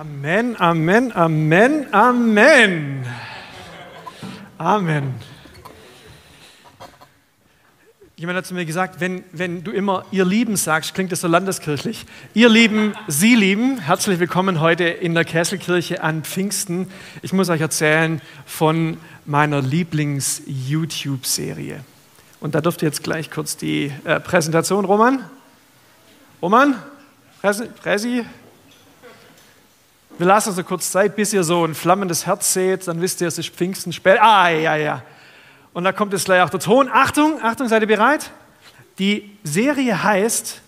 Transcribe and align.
Amen, 0.00 0.56
Amen, 0.58 1.14
Amen, 1.14 1.92
Amen. 1.92 3.04
Amen. 4.56 5.14
Jemand 8.16 8.38
hat 8.38 8.46
zu 8.46 8.54
mir 8.54 8.64
gesagt, 8.64 9.00
wenn, 9.00 9.24
wenn 9.32 9.62
du 9.62 9.72
immer 9.72 10.06
ihr 10.10 10.24
Lieben 10.24 10.56
sagst, 10.56 10.94
klingt 10.94 11.12
das 11.12 11.20
so 11.20 11.28
landeskirchlich. 11.28 12.06
Ihr 12.32 12.48
Lieben, 12.48 12.94
Sie 13.08 13.34
lieben, 13.34 13.78
herzlich 13.78 14.18
willkommen 14.20 14.62
heute 14.62 14.84
in 14.84 15.14
der 15.14 15.26
Kesselkirche 15.26 16.02
an 16.02 16.24
Pfingsten. 16.24 16.90
Ich 17.20 17.34
muss 17.34 17.50
euch 17.50 17.60
erzählen 17.60 18.22
von 18.46 18.96
meiner 19.26 19.60
Lieblings-YouTube-Serie. 19.60 21.84
Und 22.40 22.54
da 22.54 22.62
dürft 22.62 22.80
ihr 22.80 22.88
jetzt 22.88 23.02
gleich 23.02 23.30
kurz 23.30 23.58
die 23.58 23.92
äh, 24.04 24.18
Präsentation, 24.18 24.86
Roman. 24.86 25.22
Roman, 26.40 26.76
Präsi. 27.42 28.24
Wir 30.20 30.26
lassen 30.26 30.52
so 30.52 30.62
kurz 30.62 30.90
Zeit, 30.90 31.16
bis 31.16 31.32
ihr 31.32 31.42
so 31.42 31.64
ein 31.64 31.74
flammendes 31.74 32.26
Herz 32.26 32.52
seht, 32.52 32.86
dann 32.86 33.00
wisst 33.00 33.22
ihr, 33.22 33.28
es 33.28 33.38
ist 33.38 33.48
Pfingsten 33.48 33.90
spät. 33.90 34.18
Ah, 34.20 34.50
ja, 34.50 34.76
ja. 34.76 35.02
Und 35.72 35.84
da 35.84 35.92
kommt 35.92 36.12
jetzt 36.12 36.26
gleich 36.26 36.42
auch 36.42 36.50
der 36.50 36.60
Ton. 36.60 36.90
Achtung, 36.92 37.42
Achtung, 37.42 37.68
seid 37.68 37.80
ihr 37.80 37.88
bereit? 37.88 38.30
Die 38.98 39.34
Serie 39.44 40.02
heißt 40.02 40.60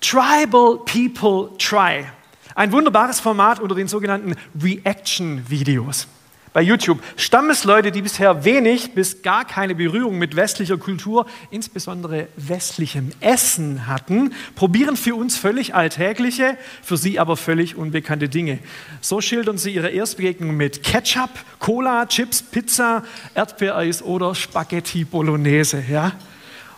Tribal 0.00 0.78
People 0.86 1.50
Try. 1.58 2.06
Ein 2.54 2.72
wunderbares 2.72 3.20
Format 3.20 3.60
unter 3.60 3.74
den 3.74 3.88
sogenannten 3.88 4.36
Reaction-Videos 4.58 6.08
bei 6.56 6.62
YouTube. 6.62 7.02
Stammesleute, 7.16 7.92
die 7.92 8.00
bisher 8.00 8.46
wenig 8.46 8.92
bis 8.92 9.20
gar 9.20 9.44
keine 9.44 9.74
Berührung 9.74 10.16
mit 10.16 10.36
westlicher 10.36 10.78
Kultur, 10.78 11.26
insbesondere 11.50 12.28
westlichem 12.38 13.10
Essen 13.20 13.86
hatten, 13.86 14.32
probieren 14.54 14.96
für 14.96 15.16
uns 15.16 15.36
völlig 15.36 15.74
alltägliche, 15.74 16.56
für 16.82 16.96
sie 16.96 17.18
aber 17.18 17.36
völlig 17.36 17.76
unbekannte 17.76 18.30
Dinge. 18.30 18.58
So 19.02 19.20
schildern 19.20 19.58
sie 19.58 19.74
ihre 19.74 19.90
Erstbegegnung 19.90 20.56
mit 20.56 20.82
Ketchup, 20.82 21.28
Cola, 21.58 22.06
Chips, 22.06 22.40
Pizza, 22.40 23.04
Erdbeereis 23.34 24.00
oder 24.00 24.34
Spaghetti 24.34 25.04
Bolognese. 25.04 25.84
Ja? 25.90 26.12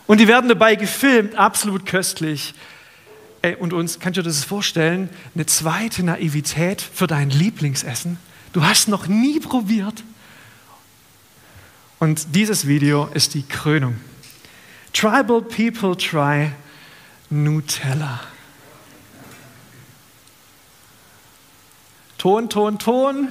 Und 0.07 0.19
die 0.19 0.27
werden 0.27 0.49
dabei 0.49 0.75
gefilmt, 0.75 1.37
absolut 1.37 1.85
köstlich. 1.85 2.53
Und 3.59 3.71
uns, 3.71 4.01
kannst 4.01 4.17
du 4.17 4.23
dir 4.23 4.27
das 4.27 4.43
vorstellen, 4.43 5.07
eine 5.35 5.45
zweite 5.45 6.03
Naivität 6.03 6.81
für 6.81 7.07
dein 7.07 7.29
Lieblingsessen? 7.29 8.17
Du 8.53 8.63
hast 8.63 8.87
noch 8.87 9.07
nie 9.07 9.39
probiert. 9.39 10.03
Und 11.99 12.35
dieses 12.35 12.65
Video 12.65 13.07
ist 13.13 13.33
die 13.33 13.43
Krönung. 13.43 13.99
Tribal 14.93 15.41
people 15.41 15.95
try 15.95 16.51
Nutella. 17.29 18.21
Ton, 22.17 22.49
Ton, 22.49 22.79
Ton. 22.79 23.29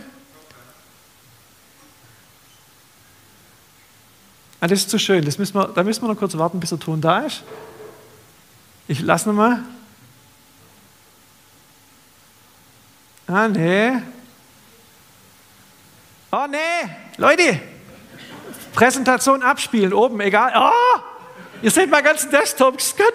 Ah, 4.60 4.66
das 4.66 4.80
ist 4.80 4.90
zu 4.90 4.98
schön. 4.98 5.24
Das 5.24 5.38
müssen 5.38 5.54
wir, 5.54 5.68
da 5.68 5.82
müssen 5.82 6.02
wir 6.02 6.08
noch 6.08 6.18
kurz 6.18 6.36
warten, 6.36 6.60
bis 6.60 6.70
der 6.70 6.78
Ton 6.78 7.00
da 7.00 7.20
ist. 7.20 7.42
Ich 8.86 9.00
lasse 9.00 9.28
nochmal. 9.28 9.62
Ah, 13.26 13.48
nee. 13.48 14.00
Oh 16.30 16.46
nee, 16.46 16.90
Leute, 17.16 17.58
Präsentation 18.74 19.42
abspielen, 19.42 19.94
oben, 19.94 20.20
egal. 20.20 20.52
Oh, 20.54 21.00
ihr 21.62 21.70
seht 21.70 21.90
meinen 21.90 22.04
ganzen 22.04 22.30
Desktop, 22.30 22.80
Skandal. 22.80 23.14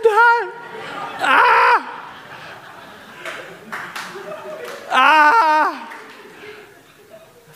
Ah! 1.21 1.79
Ah! 4.91 5.65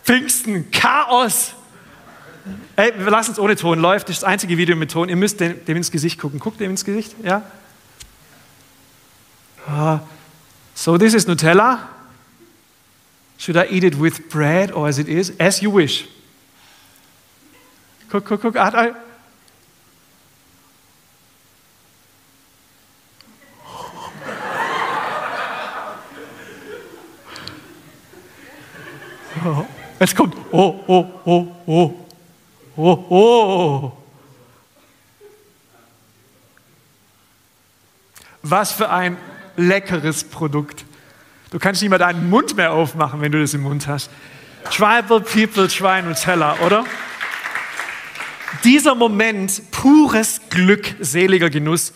Pfingsten, 0.04 0.70
Chaos. 0.72 1.54
Ey, 2.76 2.94
wir 2.96 3.10
lassen 3.10 3.32
es 3.32 3.40
ohne 3.40 3.56
Ton, 3.56 3.80
läuft, 3.80 4.08
das 4.10 4.18
ist 4.18 4.24
das 4.24 4.30
einzige 4.30 4.58
Video 4.58 4.76
mit 4.76 4.92
Ton. 4.92 5.10
Ihr 5.10 5.16
müsst 5.16 5.40
dem, 5.40 5.66
dem 5.66 5.78
ins 5.78 5.92
Gesicht 5.92 6.20
gucken. 6.20 6.40
Guckt 6.40 6.60
dem 6.60 6.72
ins 6.72 6.86
Gesicht, 6.86 7.16
ja? 7.24 7.42
Ah. 9.68 10.00
So, 10.76 10.98
this 10.98 11.16
is 11.16 11.28
Nutella. 11.28 11.90
Should 13.38 13.58
I 13.58 13.68
eat 13.68 13.84
it 13.84 13.96
with 13.96 14.30
bread 14.30 14.72
or 14.72 14.88
as 14.88 15.00
it 15.00 15.08
is? 15.08 15.32
As 15.40 15.62
you 15.62 15.70
wish. 15.70 16.08
Guck, 18.10 18.26
guck, 18.26 18.42
guck. 18.42 18.56
Hat 18.56 18.76
ein 18.76 18.96
Jetzt 30.00 30.16
kommt, 30.16 30.36
oh, 30.52 30.84
oh, 30.88 31.06
oh, 31.26 31.48
oh, 31.66 31.94
oh, 32.76 33.06
oh. 33.10 33.92
Was 38.44 38.72
für 38.72 38.90
ein 38.90 39.18
leckeres 39.56 40.24
Produkt. 40.24 40.86
Du 41.52 41.60
kannst 41.60 41.82
nicht 41.82 41.90
mal 41.90 41.98
deinen 41.98 42.30
Mund 42.30 42.58
mehr 42.58 42.72
aufmachen, 42.72 43.22
wenn 43.22 43.32
du 43.32 43.40
das 43.40 43.54
im 43.54 43.62
Mund 43.62 43.88
hast. 43.88 44.10
Tribal 44.72 45.22
People 45.22 45.68
try 45.68 46.02
Nutella, 46.02 46.58
oder? 46.66 46.86
Dieser 48.64 48.96
Moment, 48.96 49.72
pures 49.72 50.42
Glück, 50.50 50.96
seliger 51.00 51.50
Genuss. 51.50 51.94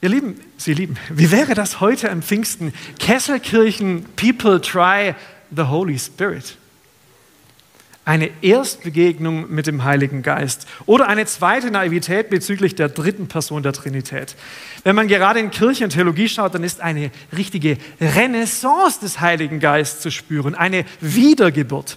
Ihr 0.00 0.08
Lieben, 0.08 0.40
Sie 0.56 0.74
lieben, 0.74 0.96
wie 1.10 1.30
wäre 1.30 1.54
das 1.54 1.80
heute 1.80 2.10
am 2.10 2.22
Pfingsten? 2.22 2.72
Kesselkirchen 2.98 4.04
People 4.16 4.60
try 4.60 5.14
the 5.54 5.62
Holy 5.62 5.98
Spirit 5.98 6.56
eine 8.04 8.30
Erstbegegnung 8.42 9.52
mit 9.52 9.66
dem 9.66 9.84
Heiligen 9.84 10.22
Geist 10.22 10.66
oder 10.86 11.08
eine 11.08 11.24
zweite 11.26 11.70
Naivität 11.70 12.30
bezüglich 12.30 12.74
der 12.74 12.88
dritten 12.88 13.28
Person 13.28 13.62
der 13.62 13.72
Trinität. 13.72 14.34
Wenn 14.82 14.96
man 14.96 15.06
gerade 15.06 15.38
in 15.38 15.52
Kirche 15.52 15.84
und 15.84 15.90
Theologie 15.90 16.28
schaut, 16.28 16.54
dann 16.54 16.64
ist 16.64 16.80
eine 16.80 17.12
richtige 17.36 17.78
Renaissance 18.00 18.98
des 19.00 19.20
Heiligen 19.20 19.60
Geistes 19.60 20.00
zu 20.00 20.10
spüren, 20.10 20.56
eine 20.56 20.84
Wiedergeburt. 21.00 21.96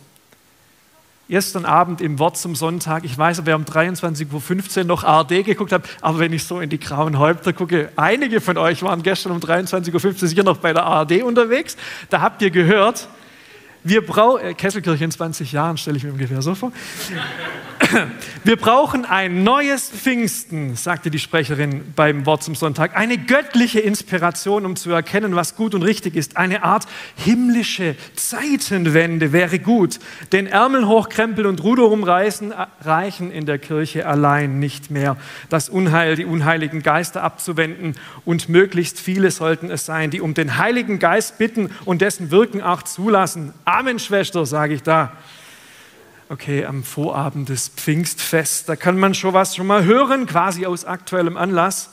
Gestern 1.28 1.66
Abend 1.66 2.02
im 2.02 2.20
Wort 2.20 2.38
zum 2.38 2.54
Sonntag, 2.54 3.04
ich 3.04 3.18
weiß, 3.18 3.42
wer 3.46 3.56
um 3.56 3.64
23.15 3.64 4.78
Uhr 4.78 4.84
noch 4.84 5.04
ARD 5.04 5.44
geguckt 5.44 5.72
hat, 5.72 5.82
aber 6.02 6.20
wenn 6.20 6.32
ich 6.32 6.44
so 6.44 6.60
in 6.60 6.70
die 6.70 6.80
grauen 6.80 7.18
Häupter 7.18 7.52
gucke, 7.52 7.90
einige 7.96 8.42
von 8.42 8.60
euch 8.60 8.84
waren 8.84 9.02
gestern 9.02 9.32
um 9.32 9.40
23.15 9.40 10.06
Uhr 10.06 10.14
sicher 10.14 10.44
noch 10.44 10.58
bei 10.58 10.72
der 10.72 10.84
ARD 10.84 11.24
unterwegs, 11.24 11.78
da 12.12 12.22
habt 12.22 12.44
ihr 12.44 12.52
gehört, 12.52 13.08
wir 13.86 14.04
brauchen, 14.04 14.44
äh, 14.44 14.54
Kesselkirche 14.56 15.06
in 15.06 15.12
20 15.12 15.52
Jahren 15.52 15.78
stelle 15.78 15.98
ich 15.98 16.04
mir 16.04 16.12
ungefähr 16.12 16.42
so 16.42 16.56
vor. 16.56 16.72
Wir 18.44 18.56
brauchen 18.56 19.06
ein 19.06 19.44
neues 19.44 19.90
Pfingsten, 19.90 20.76
sagte 20.76 21.10
die 21.12 21.20
Sprecherin 21.20 21.94
beim 21.96 22.26
Wort 22.26 22.44
zum 22.44 22.56
Sonntag. 22.56 22.96
Eine 22.96 23.18
göttliche 23.18 23.80
Inspiration, 23.80 24.66
um 24.66 24.76
zu 24.76 24.92
erkennen, 24.92 25.36
was 25.36 25.56
gut 25.56 25.74
und 25.76 25.84
richtig 25.84 26.16
ist. 26.16 26.38
Eine 26.38 26.64
Art 26.64 26.86
himmlische 27.16 27.96
Zeitenwende 28.16 29.34
wäre 29.34 29.60
gut. 29.60 30.00
Denn 30.32 30.48
Ärmel 30.48 30.88
hochkrempeln 30.88 31.48
und 31.48 31.64
Ruder 31.64 31.84
rumreißen 31.84 32.52
äh, 32.52 32.66
reichen 32.82 33.32
in 33.32 33.46
der 33.46 33.60
Kirche 33.60 34.08
allein 34.08 34.60
nicht 34.60 34.92
mehr. 34.92 35.18
Das 35.50 35.70
Unheil, 35.70 36.16
die 36.16 36.26
unheiligen 36.26 36.82
Geister 36.82 37.24
abzuwenden 37.24 37.96
und 38.26 38.50
möglichst 38.50 39.00
viele 39.00 39.32
sollten 39.32 39.70
es 39.70 39.86
sein, 39.86 40.12
die 40.12 40.22
um 40.22 40.34
den 40.34 40.58
Heiligen 40.58 41.00
Geist 41.00 41.38
bitten 41.38 41.70
und 41.86 42.02
dessen 42.02 42.32
Wirken 42.32 42.62
auch 42.62 42.84
zulassen. 42.84 43.54
Amen, 43.78 44.00
Schwester, 44.00 44.46
sage 44.46 44.76
ich 44.76 44.84
da 44.84 45.12
okay, 46.30 46.64
am 46.64 46.82
Vorabend 46.82 47.50
des 47.50 47.68
Pfingstfests, 47.68 48.64
da 48.64 48.78
kann 48.78 48.98
man 48.98 49.14
schon 49.14 49.34
was 49.34 49.54
schon 49.54 49.68
mal 49.68 49.84
hören, 49.84 50.28
quasi 50.28 50.66
aus 50.66 50.86
aktuellem 50.86 51.36
Anlass. 51.36 51.90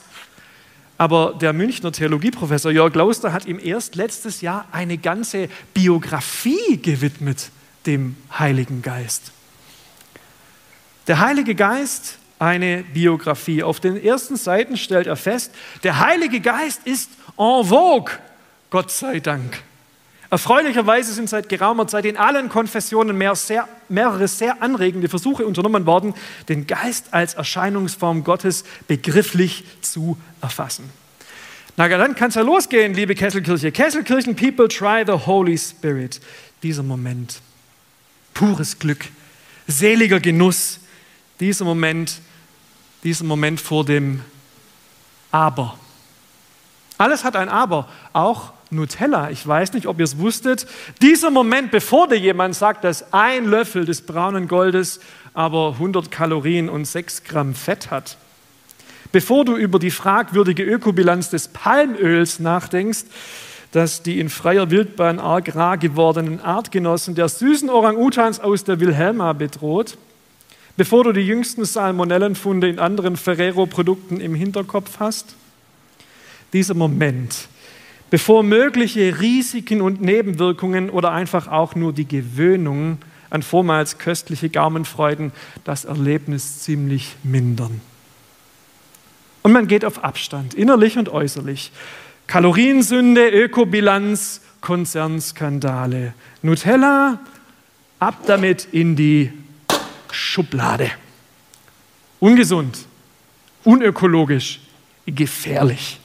Aber 0.97 1.35
der 1.41 1.51
Münchner 1.51 1.91
Theologieprofessor 1.91 2.71
Jörg 2.71 2.95
Lauster 2.95 3.33
hat 3.33 3.47
ihm 3.47 3.59
erst 3.61 3.95
letztes 3.95 4.39
Jahr 4.39 4.65
eine 4.71 4.97
ganze 4.97 5.49
Biografie 5.73 6.77
gewidmet, 6.81 7.49
dem 7.85 8.15
Heiligen 8.39 8.81
Geist. 8.81 9.33
Der 11.07 11.19
Heilige 11.19 11.53
Geist, 11.53 12.17
eine 12.39 12.83
Biografie. 12.93 13.61
Auf 13.61 13.81
den 13.81 14.01
ersten 14.01 14.37
Seiten 14.37 14.77
stellt 14.77 15.07
er 15.07 15.17
fest, 15.17 15.51
der 15.83 15.99
Heilige 15.99 16.39
Geist 16.39 16.87
ist 16.87 17.11
en 17.37 17.65
vogue, 17.65 18.13
Gott 18.69 18.89
sei 18.89 19.19
Dank. 19.19 19.61
Erfreulicherweise 20.33 21.13
sind 21.13 21.29
seit 21.29 21.47
geraumer 21.47 21.87
Zeit 21.87 22.05
in 22.05 22.17
allen 22.17 22.49
Konfessionen 22.49 23.15
mehr 23.15 23.35
sehr, 23.35 23.67
mehrere 23.87 24.27
sehr 24.27 24.63
anregende 24.63 25.07
Versuche 25.07 25.45
unternommen 25.45 25.85
worden, 25.85 26.15
den 26.49 26.65
Geist 26.65 27.13
als 27.13 27.35
Erscheinungsform 27.35 28.23
Gottes 28.23 28.63
begrifflich 28.87 29.63
zu 29.81 30.17
erfassen. 30.41 30.89
Na 31.77 31.87
dann 31.87 32.15
kann 32.15 32.29
es 32.29 32.33
ja 32.33 32.41
losgehen, 32.41 32.95
liebe 32.95 33.13
Kesselkirche. 33.13 33.71
Kesselkirchen 33.71 34.35
People 34.35 34.67
try 34.69 35.03
the 35.05 35.27
Holy 35.27 35.55
Spirit. 35.55 36.19
Dieser 36.63 36.81
Moment, 36.81 37.39
pures 38.33 38.79
Glück, 38.79 39.05
seliger 39.67 40.19
Genuss, 40.19 40.79
dieser 41.39 41.63
Moment, 41.63 42.21
dieser 43.03 43.25
Moment 43.25 43.61
vor 43.61 43.85
dem 43.85 44.21
Aber. 45.29 45.77
Alles 46.97 47.23
hat 47.23 47.35
ein 47.35 47.49
Aber, 47.49 47.87
auch 48.13 48.51
Nutella. 48.73 49.29
Ich 49.29 49.47
weiß 49.47 49.73
nicht, 49.73 49.87
ob 49.87 49.99
ihr 49.99 50.05
es 50.05 50.17
wusstet. 50.17 50.67
Dieser 51.01 51.31
Moment, 51.31 51.71
bevor 51.71 52.07
dir 52.07 52.17
jemand 52.17 52.55
sagt, 52.55 52.83
dass 52.83 53.13
ein 53.13 53.45
Löffel 53.45 53.85
des 53.85 54.01
braunen 54.01 54.47
Goldes 54.47 54.99
aber 55.33 55.73
100 55.73 56.11
Kalorien 56.11 56.69
und 56.69 56.85
6 56.85 57.23
Gramm 57.23 57.55
Fett 57.55 57.91
hat. 57.91 58.17
Bevor 59.11 59.45
du 59.45 59.55
über 59.55 59.79
die 59.79 59.91
fragwürdige 59.91 60.63
Ökobilanz 60.63 61.29
des 61.29 61.47
Palmöls 61.47 62.39
nachdenkst, 62.39 63.05
dass 63.71 64.03
die 64.03 64.19
in 64.19 64.29
freier 64.29 64.69
Wildbahn 64.69 65.19
arg 65.19 65.55
rar 65.55 65.77
gewordenen 65.77 66.39
Artgenossen 66.39 67.15
der 67.15 67.27
süßen 67.27 67.69
Orang-Utans 67.69 68.39
aus 68.39 68.63
der 68.63 68.79
Wilhelma 68.79 69.33
bedroht, 69.33 69.97
bevor 70.77 71.03
du 71.03 71.11
die 71.11 71.21
jüngsten 71.21 71.65
Salmonellenfunde 71.65 72.69
in 72.69 72.79
anderen 72.79 73.17
Ferrero-Produkten 73.17 74.19
im 74.19 74.35
Hinterkopf 74.35 74.99
hast, 74.99 75.35
dieser 76.53 76.75
Moment, 76.75 77.47
bevor 78.13 78.43
mögliche 78.43 79.21
Risiken 79.21 79.81
und 79.81 79.99
Nebenwirkungen 79.99 80.91
oder 80.91 81.13
einfach 81.13 81.47
auch 81.47 81.73
nur 81.73 81.93
die 81.93 82.07
Gewöhnung 82.07 82.99
an 83.31 83.41
vormals 83.41 83.97
köstliche 83.97 84.51
Gaumenfreuden 84.51 85.31
das 85.63 85.85
Erlebnis 85.85 86.59
ziemlich 86.59 87.15
mindern. 87.23 87.81
Und 89.41 89.51
man 89.51 89.65
geht 89.65 89.83
auf 89.83 90.03
Abstand, 90.03 90.53
innerlich 90.53 90.99
und 90.99 91.09
äußerlich. 91.09 91.71
Kaloriensünde, 92.27 93.29
Ökobilanz, 93.29 94.41
Konzernskandale. 94.61 96.13
Nutella, 96.43 97.19
ab 97.97 98.19
damit 98.27 98.67
in 98.71 98.95
die 98.95 99.33
Schublade. 100.11 100.91
Ungesund, 102.19 102.77
unökologisch, 103.63 104.59
gefährlich. 105.07 105.99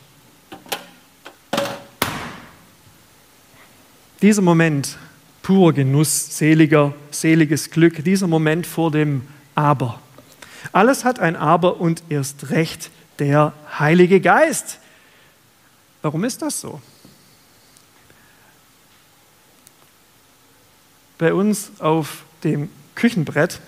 Dieser 4.20 4.42
Moment, 4.42 4.98
purer 5.42 5.72
Genuss, 5.72 6.36
seliger, 6.36 6.92
seliges 7.12 7.70
Glück, 7.70 8.02
dieser 8.02 8.26
Moment 8.26 8.66
vor 8.66 8.90
dem 8.90 9.22
Aber. 9.54 10.00
Alles 10.72 11.04
hat 11.04 11.20
ein 11.20 11.36
Aber 11.36 11.80
und 11.80 12.02
erst 12.08 12.50
recht 12.50 12.90
der 13.20 13.52
Heilige 13.78 14.20
Geist. 14.20 14.80
Warum 16.02 16.24
ist 16.24 16.42
das 16.42 16.60
so? 16.60 16.82
Bei 21.18 21.32
uns 21.32 21.70
auf 21.78 22.24
dem 22.42 22.70
Küchenbrett 22.96 23.60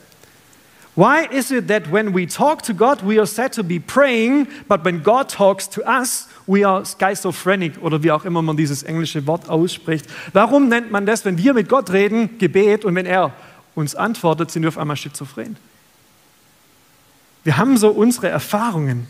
Why 0.96 1.26
is 1.30 1.50
it 1.52 1.68
that 1.68 1.90
when 1.90 2.12
we 2.12 2.26
talk 2.26 2.62
to 2.62 2.74
God, 2.74 3.02
we 3.02 3.18
are 3.18 3.26
said 3.26 3.52
to 3.52 3.62
be 3.62 3.78
praying, 3.78 4.48
but 4.66 4.84
when 4.84 5.02
God 5.02 5.28
talks 5.28 5.68
to 5.70 5.82
us, 5.88 6.28
we 6.46 6.64
are 6.64 6.84
schizophrenic 6.84 7.80
oder 7.80 8.02
wie 8.02 8.10
auch 8.10 8.24
immer 8.24 8.42
man 8.42 8.56
dieses 8.56 8.82
englische 8.82 9.26
Wort 9.26 9.48
ausspricht? 9.48 10.06
Warum 10.32 10.68
nennt 10.68 10.90
man 10.90 11.06
das, 11.06 11.24
wenn 11.24 11.38
wir 11.38 11.54
mit 11.54 11.68
Gott 11.68 11.90
reden, 11.90 12.38
Gebet 12.38 12.84
und 12.84 12.96
wenn 12.96 13.06
er 13.06 13.32
uns 13.76 13.94
antwortet, 13.94 14.50
sind 14.50 14.62
wir 14.62 14.68
auf 14.68 14.78
einmal 14.78 14.96
schizophren? 14.96 15.56
Wir 17.44 17.56
haben 17.56 17.76
so 17.76 17.88
unsere 17.90 18.28
Erfahrungen. 18.28 19.06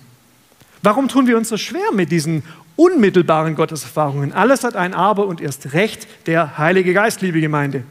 Warum 0.83 1.09
tun 1.09 1.27
wir 1.27 1.37
uns 1.37 1.49
so 1.49 1.57
schwer 1.57 1.93
mit 1.93 2.13
diesen 2.13 2.43
unmittelbaren 2.77 3.55
Gotteserfahrungen? 3.55 4.33
Alles 4.33 4.65
hat 4.65 4.77
ein 4.77 4.95
Aber 4.95 5.27
und 5.27 5.41
erst 5.41 5.73
recht 5.73 6.07
der 6.27 6.59
Heilige 6.59 6.93
Geist, 6.93 7.23
liebe 7.23 7.41
Gemeinde. 7.41 7.85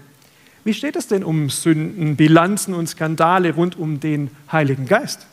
Wie 0.64 0.74
steht 0.74 0.96
es 0.96 1.08
denn 1.08 1.24
um 1.24 1.50
Sünden, 1.50 2.16
Bilanzen 2.16 2.74
und 2.74 2.88
Skandale 2.88 3.54
rund 3.54 3.78
um 3.78 4.00
den 4.00 4.30
Heiligen 4.52 4.86
Geist? 4.86 5.26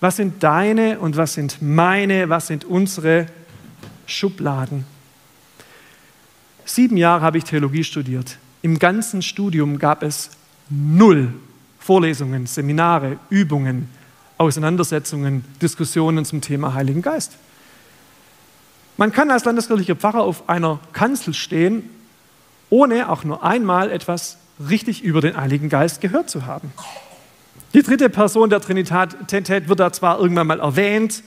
Was 0.00 0.16
sind 0.16 0.42
deine 0.42 1.00
und 1.00 1.16
was 1.16 1.34
sind 1.34 1.60
meine, 1.60 2.28
was 2.28 2.46
sind 2.46 2.64
unsere 2.64 3.26
Schubladen? 4.06 4.84
Sieben 6.64 6.96
Jahre 6.96 7.22
habe 7.22 7.38
ich 7.38 7.44
Theologie 7.44 7.82
studiert. 7.82 8.38
Im 8.62 8.78
ganzen 8.78 9.22
Studium 9.22 9.78
gab 9.78 10.02
es 10.02 10.30
null 10.68 11.32
Vorlesungen, 11.78 12.46
Seminare, 12.46 13.18
Übungen, 13.30 13.88
Auseinandersetzungen, 14.36 15.44
Diskussionen 15.60 16.24
zum 16.24 16.40
Thema 16.40 16.74
Heiligen 16.74 17.02
Geist. 17.02 17.32
Man 18.96 19.12
kann 19.12 19.30
als 19.30 19.44
landeskirchlicher 19.44 19.96
Pfarrer 19.96 20.22
auf 20.22 20.48
einer 20.48 20.80
Kanzel 20.92 21.34
stehen 21.34 21.88
ohne 22.70 23.10
auch 23.10 23.24
nur 23.24 23.42
einmal 23.42 23.90
etwas 23.90 24.38
richtig 24.68 25.02
über 25.02 25.20
den 25.20 25.36
Heiligen 25.36 25.68
Geist 25.68 26.00
gehört 26.00 26.30
zu 26.30 26.46
haben. 26.46 26.72
Die 27.74 27.82
dritte 27.82 28.08
Person 28.08 28.50
der 28.50 28.60
Trinität 28.60 29.68
wird 29.68 29.80
da 29.80 29.92
zwar 29.92 30.18
irgendwann 30.18 30.46
mal 30.46 30.60
erwähnt, 30.60 31.22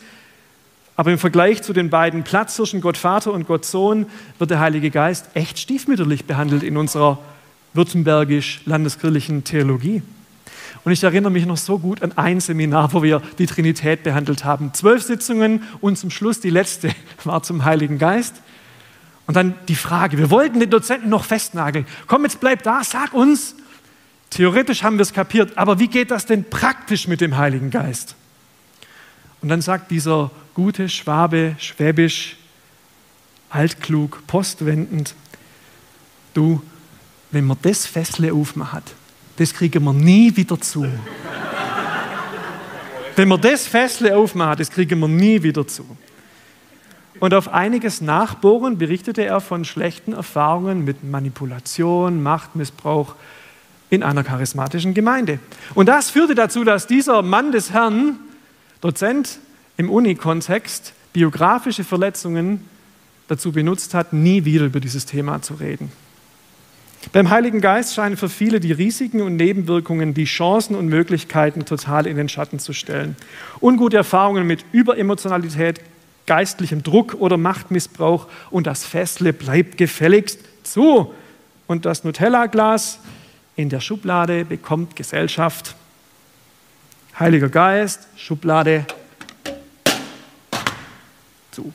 aber 0.96 1.12
im 1.12 1.18
Vergleich 1.18 1.62
zu 1.62 1.74
den 1.74 1.90
beiden 1.90 2.24
Platzhirschen 2.24 2.82
Gott 2.82 2.98
Vater 2.98 3.32
und 3.32 3.48
Gott 3.48 3.66
Sohn 3.66 4.08
wird 4.40 4.52
der 4.52 4.60
Heilige 4.60 4.92
Geist 4.92 5.28
echt 5.34 5.60
stiefmütterlich 5.60 6.26
behandelt 6.26 6.64
in 6.64 6.78
unserer 6.78 7.20
württembergisch-landeskirchlichen 7.74 9.44
Theologie. 9.44 10.02
Und 10.84 10.92
ich 10.92 11.04
erinnere 11.04 11.32
mich 11.32 11.46
noch 11.46 11.58
so 11.58 11.80
gut 11.80 12.02
an 12.02 12.18
ein 12.18 12.40
Seminar, 12.40 12.94
wo 12.94 13.04
wir 13.04 13.22
die 13.38 13.46
Trinität 13.46 14.04
behandelt 14.04 14.44
haben. 14.44 14.74
Zwölf 14.74 15.04
Sitzungen 15.04 15.64
und 15.80 15.98
zum 15.98 16.10
Schluss 16.10 16.40
die 16.40 16.50
letzte 16.50 16.92
war 17.24 17.44
zum 17.44 17.66
Heiligen 17.66 17.98
Geist. 17.98 18.42
Und 19.32 19.36
dann 19.36 19.56
die 19.70 19.76
Frage, 19.76 20.18
wir 20.18 20.30
wollten 20.30 20.60
den 20.60 20.70
Dozenten 20.70 21.08
noch 21.08 21.24
festnageln. 21.24 21.86
Komm, 22.06 22.24
jetzt 22.24 22.42
bleib 22.42 22.64
da, 22.64 22.84
sag 22.84 23.14
uns. 23.14 23.56
Theoretisch 24.30 24.84
haben 24.84 24.98
wir 24.98 25.04
es 25.04 25.14
kapiert, 25.14 25.58
aber 25.58 25.80
wie 25.80 25.88
geht 25.88 26.12
das 26.12 26.26
denn 26.26 26.44
praktisch 26.50 27.08
mit 27.08 27.22
dem 27.22 27.38
Heiligen 27.38 27.70
Geist? 27.70 28.18
Und 29.42 29.48
dann 29.48 29.62
sagt 29.62 29.90
dieser 29.90 30.32
gute 30.54 30.90
Schwabe, 30.90 31.56
schwäbisch, 31.60 32.36
altklug, 33.50 34.22
postwendend, 34.28 35.16
du, 36.34 36.62
wenn 37.32 37.46
man 37.46 37.58
das 37.62 37.86
Fessle 37.86 38.34
aufmacht, 38.34 38.84
das 39.38 39.54
kriegen 39.54 39.82
wir 39.86 39.94
nie 39.94 40.36
wieder 40.36 40.60
zu. 40.60 40.86
wenn 43.16 43.30
man 43.30 43.40
das 43.40 43.66
Fessle 43.66 44.14
aufmacht, 44.14 44.60
das 44.60 44.70
kriegen 44.70 45.00
wir 45.00 45.08
nie 45.08 45.42
wieder 45.42 45.66
zu. 45.66 45.86
Und 47.22 47.36
auf 47.36 47.54
einiges 47.54 48.02
Nachbohren 48.02 48.80
berichtete 48.80 49.24
er 49.24 49.42
von 49.42 49.64
schlechten 49.64 50.14
Erfahrungen 50.14 50.84
mit 50.84 51.04
Manipulation, 51.04 52.24
Machtmissbrauch 52.24 53.14
in 53.92 54.02
einer 54.02 54.24
charismatischen 54.24 54.96
Gemeinde. 54.96 55.38
Und 55.76 55.86
das 55.86 56.10
führte 56.10 56.34
dazu, 56.34 56.64
dass 56.64 56.88
dieser 56.88 57.22
Mann 57.22 57.52
des 57.52 57.72
Herrn, 57.72 58.18
Dozent 58.82 59.38
im 59.78 59.92
Uni-Kontext, 59.92 60.94
biografische 61.14 61.84
Verletzungen 61.84 62.66
dazu 63.28 63.52
benutzt 63.52 63.94
hat, 63.94 64.14
nie 64.14 64.44
wieder 64.44 64.66
über 64.66 64.80
dieses 64.80 65.06
Thema 65.06 65.44
zu 65.44 65.54
reden. 65.54 65.92
Beim 67.14 67.30
Heiligen 67.30 67.62
Geist 67.62 67.94
scheinen 67.94 68.18
für 68.18 68.30
viele 68.30 68.60
die 68.60 68.72
Risiken 68.72 69.22
und 69.22 69.36
Nebenwirkungen, 69.36 70.16
die 70.16 70.26
Chancen 70.26 70.76
und 70.76 70.88
Möglichkeiten 70.88 71.66
total 71.66 72.08
in 72.08 72.18
den 72.18 72.30
Schatten 72.30 72.58
zu 72.58 72.74
stellen. 72.74 73.16
Ungute 73.60 73.98
Erfahrungen 73.98 74.48
mit 74.48 74.66
Überemotionalität, 74.72 75.82
geistlichem 76.26 76.84
Druck 76.84 77.16
oder 77.16 77.38
Machtmissbrauch 77.38 78.28
und 78.50 78.68
das 78.68 78.86
Fessle 78.86 79.34
bleibt 79.34 79.78
gefälligst 79.78 80.40
zu. 80.64 81.14
Und 81.68 81.86
das 81.86 82.04
Nutella-Glas 82.04 83.00
in 83.56 83.70
der 83.70 83.80
Schublade 83.80 84.46
bekommt 84.46 84.96
Gesellschaft. 84.96 85.76
Heiliger 87.20 87.50
Geist, 87.50 88.08
Schublade 88.18 88.86
zu. 91.52 91.74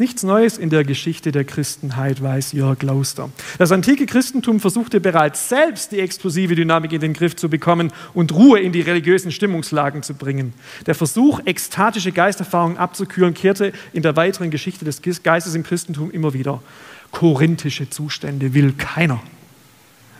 Nichts 0.00 0.22
Neues 0.22 0.56
in 0.56 0.70
der 0.70 0.82
Geschichte 0.82 1.30
der 1.30 1.44
Christenheit, 1.44 2.22
weiß 2.22 2.52
Jörg 2.52 2.82
Lauster. 2.82 3.28
Das 3.58 3.70
antike 3.70 4.06
Christentum 4.06 4.58
versuchte 4.58 4.98
bereits 4.98 5.50
selbst 5.50 5.92
die 5.92 6.00
explosive 6.00 6.54
Dynamik 6.54 6.92
in 6.92 7.02
den 7.02 7.12
Griff 7.12 7.36
zu 7.36 7.50
bekommen 7.50 7.92
und 8.14 8.32
Ruhe 8.32 8.60
in 8.60 8.72
die 8.72 8.80
religiösen 8.80 9.30
Stimmungslagen 9.30 10.02
zu 10.02 10.14
bringen. 10.14 10.54
Der 10.86 10.94
Versuch, 10.94 11.40
ekstatische 11.44 12.12
Geisterfahrungen 12.12 12.78
abzukühlen, 12.78 13.34
kehrte 13.34 13.72
in 13.92 14.00
der 14.00 14.16
weiteren 14.16 14.50
Geschichte 14.50 14.86
des 14.86 15.02
Geistes 15.22 15.54
im 15.54 15.64
Christentum 15.64 16.10
immer 16.10 16.32
wieder. 16.32 16.62
Korinthische 17.10 17.90
Zustände 17.90 18.54
will 18.54 18.72
keiner. 18.72 19.22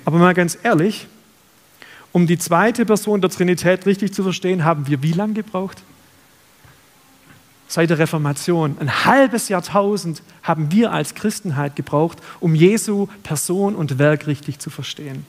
Aber 0.04 0.18
mal 0.18 0.34
ganz 0.34 0.58
ehrlich, 0.62 1.06
um 2.12 2.26
die 2.26 2.36
zweite 2.36 2.84
Person 2.84 3.22
der 3.22 3.30
Trinität 3.30 3.86
richtig 3.86 4.12
zu 4.12 4.24
verstehen, 4.24 4.62
haben 4.62 4.88
wir 4.88 5.02
wie 5.02 5.12
lange 5.12 5.32
gebraucht? 5.32 5.82
Seit 7.70 7.88
der 7.88 8.00
Reformation, 8.00 8.76
ein 8.80 9.04
halbes 9.04 9.48
Jahrtausend 9.48 10.22
haben 10.42 10.72
wir 10.72 10.92
als 10.92 11.14
Christenheit 11.14 11.76
gebraucht, 11.76 12.18
um 12.40 12.56
Jesu 12.56 13.06
Person 13.22 13.76
und 13.76 13.98
Werk 14.00 14.26
richtig 14.26 14.58
zu 14.58 14.70
verstehen. 14.70 15.24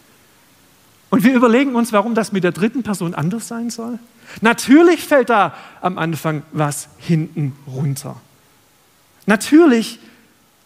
Und 1.11 1.23
wir 1.23 1.35
überlegen 1.35 1.75
uns, 1.75 1.93
warum 1.93 2.15
das 2.15 2.31
mit 2.31 2.43
der 2.43 2.51
dritten 2.51 2.81
Person 2.81 3.13
anders 3.13 3.47
sein 3.47 3.69
soll. 3.69 3.99
Natürlich 4.41 5.03
fällt 5.03 5.29
da 5.29 5.53
am 5.81 5.99
Anfang 5.99 6.41
was 6.51 6.89
hinten 6.97 7.55
runter. 7.67 8.19
Natürlich 9.27 9.99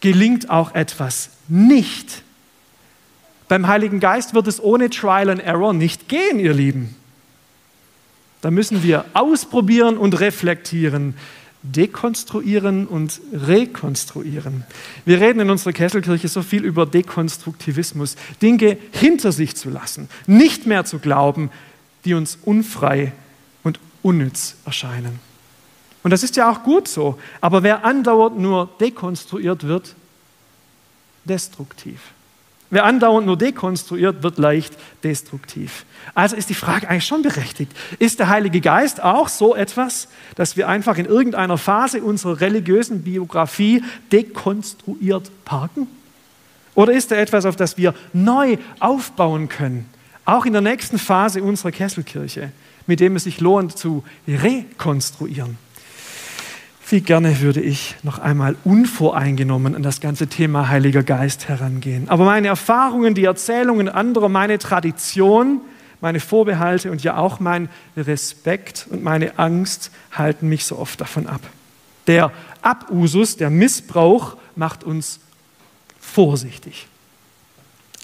gelingt 0.00 0.48
auch 0.48 0.74
etwas 0.74 1.30
nicht. 1.46 2.22
Beim 3.48 3.66
Heiligen 3.66 4.00
Geist 4.00 4.32
wird 4.32 4.46
es 4.46 4.62
ohne 4.62 4.88
Trial 4.88 5.28
and 5.28 5.42
Error 5.42 5.74
nicht 5.74 6.08
gehen, 6.08 6.38
ihr 6.38 6.54
Lieben. 6.54 6.96
Da 8.40 8.50
müssen 8.50 8.82
wir 8.82 9.04
ausprobieren 9.12 9.98
und 9.98 10.20
reflektieren. 10.20 11.14
Dekonstruieren 11.72 12.86
und 12.86 13.20
rekonstruieren. 13.32 14.64
Wir 15.04 15.20
reden 15.20 15.40
in 15.40 15.50
unserer 15.50 15.72
Kesselkirche 15.72 16.28
so 16.28 16.42
viel 16.42 16.64
über 16.64 16.86
Dekonstruktivismus, 16.86 18.16
Dinge 18.42 18.76
hinter 18.92 19.32
sich 19.32 19.56
zu 19.56 19.70
lassen, 19.70 20.08
nicht 20.26 20.66
mehr 20.66 20.84
zu 20.84 20.98
glauben, 20.98 21.50
die 22.04 22.14
uns 22.14 22.38
unfrei 22.44 23.12
und 23.62 23.80
unnütz 24.02 24.56
erscheinen. 24.64 25.18
Und 26.02 26.10
das 26.10 26.22
ist 26.22 26.36
ja 26.36 26.50
auch 26.50 26.62
gut 26.62 26.86
so, 26.86 27.18
aber 27.40 27.62
wer 27.62 27.84
andauernd 27.84 28.38
nur 28.38 28.70
dekonstruiert 28.80 29.64
wird, 29.64 29.94
destruktiv. 31.24 32.00
Wer 32.70 32.84
andauernd 32.84 33.26
nur 33.26 33.38
dekonstruiert, 33.38 34.22
wird 34.22 34.38
leicht 34.38 34.74
destruktiv. 35.04 35.84
Also 36.14 36.34
ist 36.34 36.50
die 36.50 36.54
Frage 36.54 36.88
eigentlich 36.88 37.06
schon 37.06 37.22
berechtigt. 37.22 37.72
Ist 37.98 38.18
der 38.18 38.28
Heilige 38.28 38.60
Geist 38.60 39.02
auch 39.02 39.28
so 39.28 39.54
etwas, 39.54 40.08
dass 40.34 40.56
wir 40.56 40.68
einfach 40.68 40.98
in 40.98 41.06
irgendeiner 41.06 41.58
Phase 41.58 42.02
unserer 42.02 42.40
religiösen 42.40 43.02
Biografie 43.02 43.84
dekonstruiert 44.10 45.30
parken? 45.44 45.86
Oder 46.74 46.92
ist 46.92 47.12
er 47.12 47.18
etwas, 47.18 47.46
auf 47.46 47.56
das 47.56 47.78
wir 47.78 47.94
neu 48.12 48.58
aufbauen 48.80 49.48
können, 49.48 49.88
auch 50.24 50.44
in 50.44 50.52
der 50.52 50.62
nächsten 50.62 50.98
Phase 50.98 51.42
unserer 51.42 51.70
Kesselkirche, 51.70 52.50
mit 52.86 53.00
dem 53.00 53.16
es 53.16 53.24
sich 53.24 53.40
lohnt 53.40 53.78
zu 53.78 54.04
rekonstruieren? 54.26 55.56
Wie 56.88 57.00
gerne 57.00 57.40
würde 57.40 57.60
ich 57.60 57.96
noch 58.04 58.20
einmal 58.20 58.54
unvoreingenommen 58.62 59.74
an 59.74 59.82
das 59.82 60.00
ganze 60.00 60.28
Thema 60.28 60.68
Heiliger 60.68 61.02
Geist 61.02 61.48
herangehen. 61.48 62.08
Aber 62.08 62.24
meine 62.24 62.46
Erfahrungen, 62.46 63.14
die 63.14 63.24
Erzählungen 63.24 63.88
anderer, 63.88 64.28
meine 64.28 64.58
Tradition, 64.58 65.60
meine 66.00 66.20
Vorbehalte 66.20 66.92
und 66.92 67.02
ja 67.02 67.16
auch 67.16 67.40
mein 67.40 67.68
Respekt 67.96 68.86
und 68.88 69.02
meine 69.02 69.36
Angst 69.36 69.90
halten 70.12 70.48
mich 70.48 70.64
so 70.64 70.78
oft 70.78 71.00
davon 71.00 71.26
ab. 71.26 71.40
Der 72.06 72.30
Abusus, 72.62 73.36
der 73.36 73.50
Missbrauch 73.50 74.36
macht 74.54 74.84
uns 74.84 75.18
vorsichtig. 75.98 76.86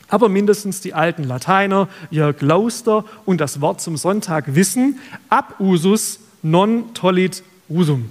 Aber 0.09 0.29
mindestens 0.29 0.81
die 0.81 0.93
alten 0.93 1.23
Lateiner, 1.23 1.89
Jörg 2.11 2.41
Lauster 2.41 3.05
und 3.27 3.41
das 3.41 3.61
Wort 3.61 3.81
zum 3.81 3.97
Sonntag 3.97 4.57
wissen, 4.57 4.99
Abusus 5.29 6.19
non 6.43 6.95
tollit 6.95 7.45
usum. 7.69 8.11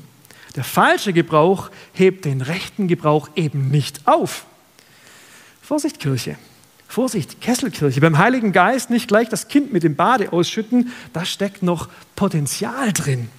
Der 0.56 0.64
falsche 0.64 1.14
Gebrauch 1.14 1.70
hebt 1.94 2.26
den 2.26 2.42
rechten 2.42 2.88
Gebrauch 2.88 3.30
eben 3.36 3.70
nicht 3.70 4.08
auf. 4.08 4.46
Vorsicht, 5.62 6.00
Kirche. 6.00 6.36
Vorsicht, 6.88 7.40
Kesselkirche. 7.40 8.02
Beim 8.02 8.18
Heiligen 8.18 8.52
Geist 8.52 8.90
nicht 8.90 9.08
gleich 9.08 9.30
das 9.30 9.48
Kind 9.48 9.72
mit 9.72 9.84
dem 9.84 9.96
Bade 9.96 10.34
ausschütten, 10.34 10.92
da 11.14 11.24
steckt 11.24 11.64
noch 11.64 11.88
Potenzial 12.18 12.92
drin. 12.92 13.30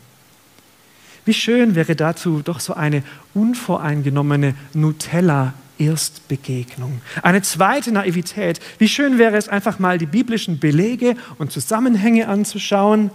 Wie 1.26 1.35
schön 1.35 1.75
wäre 1.75 1.95
dazu 1.95 2.40
doch 2.42 2.61
so 2.61 2.75
eine 2.75 3.02
unvoreingenommene 3.35 4.54
Nutella 4.73 5.54
Erstbegegnung. 5.78 7.00
Eine 7.23 7.42
zweite 7.42 7.92
Naivität. 7.92 8.61
Wie 8.78 8.88
schön 8.88 9.19
wäre 9.19 9.37
es 9.37 9.49
einfach 9.49 9.78
mal 9.78 9.99
die 9.99 10.07
biblischen 10.07 10.59
Belege 10.59 11.16
und 11.38 11.52
Zusammenhänge 11.52 12.28
anzuschauen 12.28 13.11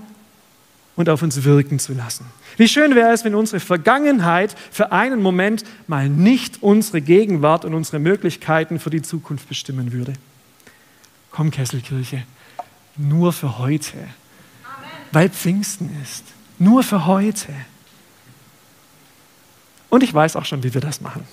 und 0.98 1.08
auf 1.08 1.22
uns 1.22 1.44
wirken 1.46 1.80
zu 1.80 1.94
lassen. 1.94 2.26
Wie 2.58 2.68
schön 2.68 2.96
wäre 2.96 3.14
es, 3.14 3.24
wenn 3.24 3.36
unsere 3.36 3.62
Vergangenheit 3.62 4.56
für 4.72 4.92
einen 4.92 5.22
Moment 5.22 5.64
mal 5.86 6.10
nicht 6.10 6.62
unsere 6.62 7.00
Gegenwart 7.02 7.64
und 7.64 7.74
unsere 7.74 8.00
Möglichkeiten 8.00 8.80
für 8.80 8.90
die 8.90 9.04
Zukunft 9.04 9.48
bestimmen 9.48 9.94
würde. 9.94 10.14
Komm, 11.32 11.52
Kesselkirche, 11.52 12.24
nur 12.98 13.32
für 13.32 13.60
heute, 13.60 13.96
Amen. 13.96 14.10
weil 15.12 15.30
Pfingsten 15.30 15.96
ist. 16.04 16.24
Nur 16.58 16.82
für 16.82 17.06
heute. 17.06 17.54
Und 19.90 20.02
ich 20.02 20.12
weiß 20.12 20.36
auch 20.36 20.46
schon, 20.46 20.64
wie 20.64 20.74
wir 20.74 20.82
das 20.82 21.00
machen. 21.00 21.24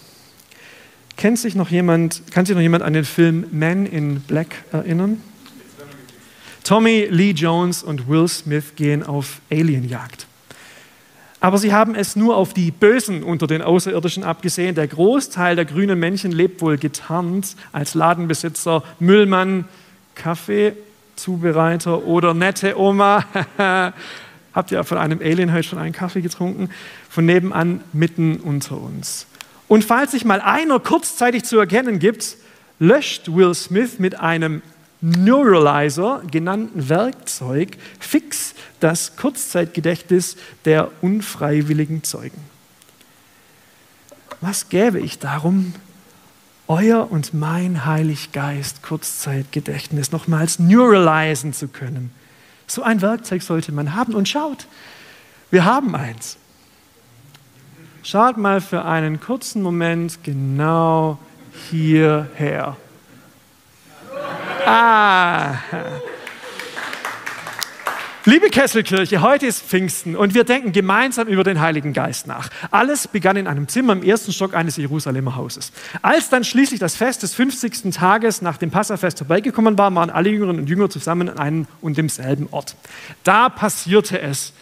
Kennt 1.17 1.39
sich 1.39 1.55
noch 1.55 1.71
jemand, 1.71 2.23
kann 2.33 2.45
sich 2.45 2.55
noch 2.55 2.61
jemand 2.61 2.85
an 2.85 2.93
den 2.93 3.05
Film 3.05 3.47
Men 3.51 3.87
in 3.87 4.21
Black 4.21 4.57
erinnern? 4.73 5.23
Tommy 6.65 7.07
Lee 7.11 7.33
Jones 7.33 7.83
und 7.83 8.09
Will 8.09 8.27
Smith 8.27 8.75
gehen 8.75 9.03
auf 9.03 9.41
Alienjagd. 9.51 10.27
Aber 11.39 11.59
sie 11.59 11.75
haben 11.75 11.95
es 11.95 12.17
nur 12.17 12.39
auf 12.39 12.55
die 12.55 12.71
Bösen 12.71 13.23
unter 13.23 13.47
den 13.47 13.61
Außerirdischen 13.61 14.25
abgesehen. 14.25 14.75
Der 14.75 14.89
Großteil 14.89 15.57
der 15.57 15.67
grünen 15.67 16.01
Männchen 16.01 16.33
lebt 16.33 16.63
wohl 16.63 16.79
getarnt 16.79 17.55
als 17.71 17.93
Ladenbesitzer, 17.93 18.83
Müllmann, 18.99 19.69
Kaffeezubereiter 20.15 22.05
oder 22.07 22.33
nette 22.33 22.79
Oma. 22.81 23.27
Habt 24.55 24.73
ihr 24.73 24.85
von 24.85 24.97
einem 24.97 25.21
Alien 25.21 25.53
heute 25.53 25.69
schon 25.69 25.79
einen 25.79 25.93
Kaffee 25.93 26.23
getrunken? 26.23 26.71
Von 27.11 27.27
nebenan 27.27 27.83
mitten 27.93 28.37
unter 28.37 28.81
uns. 28.81 29.27
Und 29.69 29.85
falls 29.85 30.13
sich 30.13 30.25
mal 30.25 30.41
einer 30.41 30.81
kurzzeitig 30.81 31.45
zu 31.45 31.59
erkennen 31.59 31.99
gibt, 31.99 32.39
löscht 32.79 33.35
Will 33.35 33.55
Smith 33.55 33.99
mit 33.99 34.19
einem 34.19 34.63
Neuralizer 35.07 36.23
genannten 36.31 36.89
Werkzeug 36.89 37.77
fix 38.01 38.55
das 38.81 39.17
Kurzzeitgedächtnis 39.17 40.37
der 40.65 40.91
unfreiwilligen 41.03 42.03
Zeugen. 42.05 42.41
Was 44.41 44.71
gäbe 44.71 45.01
ich 45.01 45.19
darum, 45.19 45.75
euer 46.69 47.11
und 47.11 47.35
mein 47.35 47.85
Heiliggeist 47.85 48.83
Kurzzeitgedächtnis 48.83 50.11
nochmals 50.11 50.59
neuralisen 50.59 51.53
zu 51.53 51.69
können? 51.69 52.11
So 52.67 52.83
ein 52.83 53.03
Werkzeug 53.03 53.43
sollte 53.43 53.73
man 53.73 53.95
haben. 53.95 54.15
Und 54.15 54.27
schaut, 54.27 54.67
wir 55.51 55.67
haben 55.67 55.95
eins. 55.95 56.39
Schaut 58.03 58.39
mal 58.39 58.63
für 58.63 58.87
einen 58.87 59.21
kurzen 59.21 59.61
Moment 59.61 60.25
genau 60.25 61.19
hierher. 61.71 62.79
Ah. 64.67 65.59
Liebe 68.27 68.49
Kesselkirche, 68.49 69.21
heute 69.21 69.45
ist 69.45 69.63
Pfingsten 69.63 70.17
und 70.17 70.35
wir 70.35 70.45
denken 70.45 70.73
gemeinsam 70.73 71.29
über 71.29 71.45
den 71.45 71.61
Heiligen 71.61 71.93
Geist 71.93 72.27
nach. 72.27 72.49
Alles 72.71 73.07
begann 73.07 73.37
in 73.37 73.47
einem 73.47 73.69
Zimmer 73.69 73.93
im 73.93 74.03
ersten 74.03 74.33
Stock 74.33 74.55
eines 74.55 74.79
Jerusalemer 74.79 75.37
Hauses. 75.37 75.73
Als 76.01 76.31
dann 76.31 76.43
schließlich 76.43 76.81
das 76.81 76.97
Fest 76.97 77.23
des 77.23 77.35
50. 77.35 77.93
Tages 77.95 78.41
nach 78.41 78.57
dem 78.57 78.71
Passafest 78.71 79.19
vorbeigekommen 79.19 79.77
war, 79.77 79.95
waren 79.95 80.09
alle 80.09 80.31
Jüngerinnen 80.31 80.63
und 80.63 80.71
Jünger 80.71 80.89
zusammen 80.89 81.29
an 81.29 81.39
einem 81.39 81.67
und 81.83 81.99
demselben 81.99 82.49
Ort. 82.51 82.77
Da 83.25 83.51
passierte 83.51 84.19
es, 84.23 84.55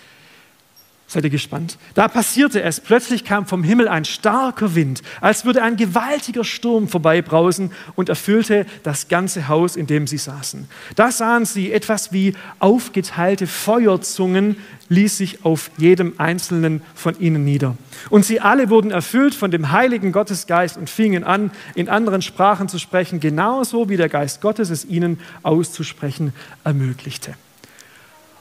Seid 1.13 1.25
ihr 1.25 1.31
gespannt? 1.31 1.77
Da 1.93 2.09
passierte 2.09 2.63
es. 2.63 2.81
Plötzlich 2.81 3.23
kam 3.23 3.45
vom 3.45 3.63
Himmel 3.63 3.87
ein 3.87 4.07
starker 4.07 4.75
Wind, 4.75 5.03
als 5.21 5.45
würde 5.45 5.63
ein 5.63 5.77
gewaltiger 5.77 6.43
Sturm 6.43 6.89
vorbeibrausen 6.89 7.71
und 7.97 8.09
erfüllte 8.09 8.65
das 8.83 9.09
ganze 9.09 9.47
Haus, 9.47 9.77
in 9.77 9.87
dem 9.87 10.07
sie 10.07 10.17
saßen. 10.17 10.69
Da 10.97 11.13
sahen 11.13 11.45
sie 11.45 11.71
etwas 11.71 12.15
wie 12.15 12.33
aufgeteilte 12.61 13.47
Feuerzungen, 13.47 14.57
ließ 14.89 15.19
sich 15.19 15.45
auf 15.45 15.71
jedem 15.77 16.15
einzelnen 16.17 16.81
von 16.95 17.21
ihnen 17.21 17.45
nieder. 17.45 17.77
Und 18.09 18.25
sie 18.25 18.41
alle 18.41 18.71
wurden 18.71 18.91
erfüllt 18.91 19.35
von 19.35 19.51
dem 19.51 19.71
heiligen 19.71 20.13
Gottesgeist 20.13 20.79
und 20.79 20.89
fingen 20.89 21.25
an, 21.25 21.51
in 21.75 21.91
anderen 21.91 22.23
Sprachen 22.23 22.71
zu 22.71 22.79
sprechen, 22.79 23.21
genauso 23.21 23.91
wie 23.91 23.99
der 23.99 24.09
Geist 24.09 24.41
Gottes 24.41 24.71
es 24.71 24.87
ihnen 24.87 25.21
auszusprechen 25.43 26.33
ermöglichte. 26.65 27.35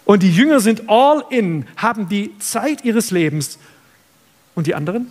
Und 0.06 0.24
die 0.24 0.32
Jünger 0.32 0.60
sind 0.60 0.90
all 0.90 1.24
in, 1.30 1.66
haben 1.78 2.10
die 2.10 2.38
Zeit 2.40 2.84
ihres 2.84 3.12
Lebens. 3.12 3.60
Und 4.56 4.68
die 4.68 4.76
anderen? 4.76 5.08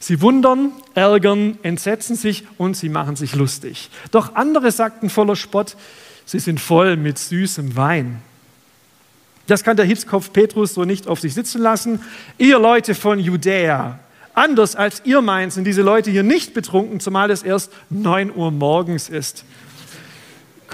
Sie 0.00 0.20
wundern, 0.20 0.72
ärgern, 0.94 1.58
entsetzen 1.62 2.16
sich 2.16 2.44
und 2.58 2.76
sie 2.76 2.88
machen 2.88 3.16
sich 3.16 3.34
lustig. 3.34 3.90
Doch 4.10 4.34
andere 4.34 4.70
sagten 4.70 5.08
voller 5.08 5.36
Spott, 5.36 5.76
sie 6.26 6.38
sind 6.38 6.60
voll 6.60 6.96
mit 6.96 7.18
süßem 7.18 7.76
Wein. 7.76 8.20
Das 9.46 9.62
kann 9.62 9.76
der 9.76 9.86
Hitzkopf 9.86 10.32
Petrus 10.32 10.74
so 10.74 10.84
nicht 10.84 11.06
auf 11.06 11.20
sich 11.20 11.34
sitzen 11.34 11.60
lassen. 11.60 12.00
Ihr 12.38 12.58
Leute 12.58 12.94
von 12.94 13.18
Judäa, 13.18 13.98
anders 14.32 14.74
als 14.74 15.02
ihr 15.04 15.20
meint, 15.20 15.52
sind 15.52 15.64
diese 15.64 15.82
Leute 15.82 16.10
hier 16.10 16.22
nicht 16.22 16.54
betrunken, 16.54 17.00
zumal 17.00 17.30
es 17.30 17.42
erst 17.42 17.70
9 17.90 18.34
Uhr 18.34 18.50
morgens 18.50 19.08
ist 19.08 19.44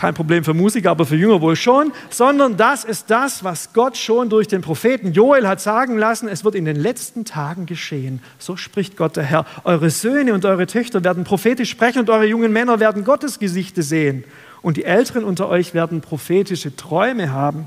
kein 0.01 0.15
Problem 0.15 0.45
für 0.45 0.55
Musiker, 0.55 0.93
aber 0.93 1.05
für 1.05 1.17
Jünger 1.17 1.43
wohl 1.43 1.57
schon, 1.57 1.93
sondern 2.09 2.57
das 2.57 2.85
ist 2.85 3.11
das, 3.11 3.45
was 3.45 3.75
Gott 3.75 3.99
schon 3.99 4.31
durch 4.31 4.49
den 4.49 4.63
Propheten 4.63 5.13
Joel 5.13 5.47
hat 5.47 5.61
sagen 5.61 5.99
lassen, 5.99 6.27
es 6.27 6.43
wird 6.43 6.55
in 6.55 6.65
den 6.65 6.77
letzten 6.77 7.27
Tagen 7.27 7.67
geschehen. 7.67 8.23
So 8.39 8.57
spricht 8.57 8.97
Gott 8.97 9.17
der 9.17 9.25
Herr. 9.25 9.45
Eure 9.65 9.91
Söhne 9.91 10.33
und 10.33 10.47
eure 10.47 10.67
Töchter 10.67 11.05
werden 11.05 11.25
prophetisch 11.25 11.69
sprechen 11.69 11.99
und 11.99 12.09
eure 12.09 12.25
jungen 12.25 12.51
Männer 12.51 12.81
werden 12.81 13.05
Gottes 13.05 13.39
Gesichte 13.39 13.83
sehen. 13.83 14.25
Und 14.63 14.79
die 14.79 14.85
Älteren 14.85 15.23
unter 15.23 15.51
euch 15.51 15.75
werden 15.75 16.01
prophetische 16.01 16.75
Träume 16.75 17.31
haben. 17.31 17.67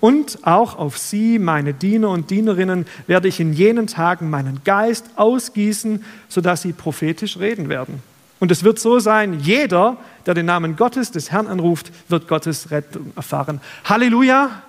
Und 0.00 0.38
auch 0.46 0.78
auf 0.78 0.96
sie, 0.96 1.38
meine 1.38 1.74
Diener 1.74 2.08
und 2.08 2.30
Dienerinnen, 2.30 2.86
werde 3.06 3.28
ich 3.28 3.38
in 3.38 3.52
jenen 3.52 3.86
Tagen 3.86 4.30
meinen 4.30 4.62
Geist 4.64 5.04
ausgießen, 5.16 6.06
sodass 6.26 6.62
sie 6.62 6.72
prophetisch 6.72 7.38
reden 7.38 7.68
werden. 7.68 8.02
Und 8.40 8.50
es 8.50 8.64
wird 8.64 8.78
so 8.78 8.98
sein, 8.98 9.38
jeder, 9.40 9.98
der 10.26 10.34
den 10.34 10.46
Namen 10.46 10.74
Gottes, 10.74 11.12
des 11.12 11.30
Herrn 11.30 11.46
anruft, 11.46 11.92
wird 12.08 12.26
Gottes 12.26 12.70
Rettung 12.70 13.12
erfahren. 13.14 13.60
Halleluja. 13.84 14.62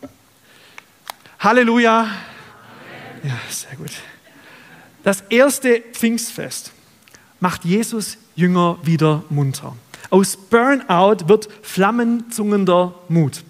Amen. 0.00 0.10
Halleluja. 1.40 2.06
Ja, 3.24 3.38
sehr 3.50 3.76
gut. 3.76 3.90
Das 5.02 5.22
erste 5.28 5.80
Pfingstfest 5.92 6.72
macht 7.40 7.64
Jesus 7.64 8.18
Jünger 8.36 8.78
wieder 8.82 9.24
munter. 9.28 9.74
Aus 10.10 10.36
Burnout 10.36 11.28
wird 11.28 11.48
flammenzungender 11.62 12.94
Mut. 13.08 13.42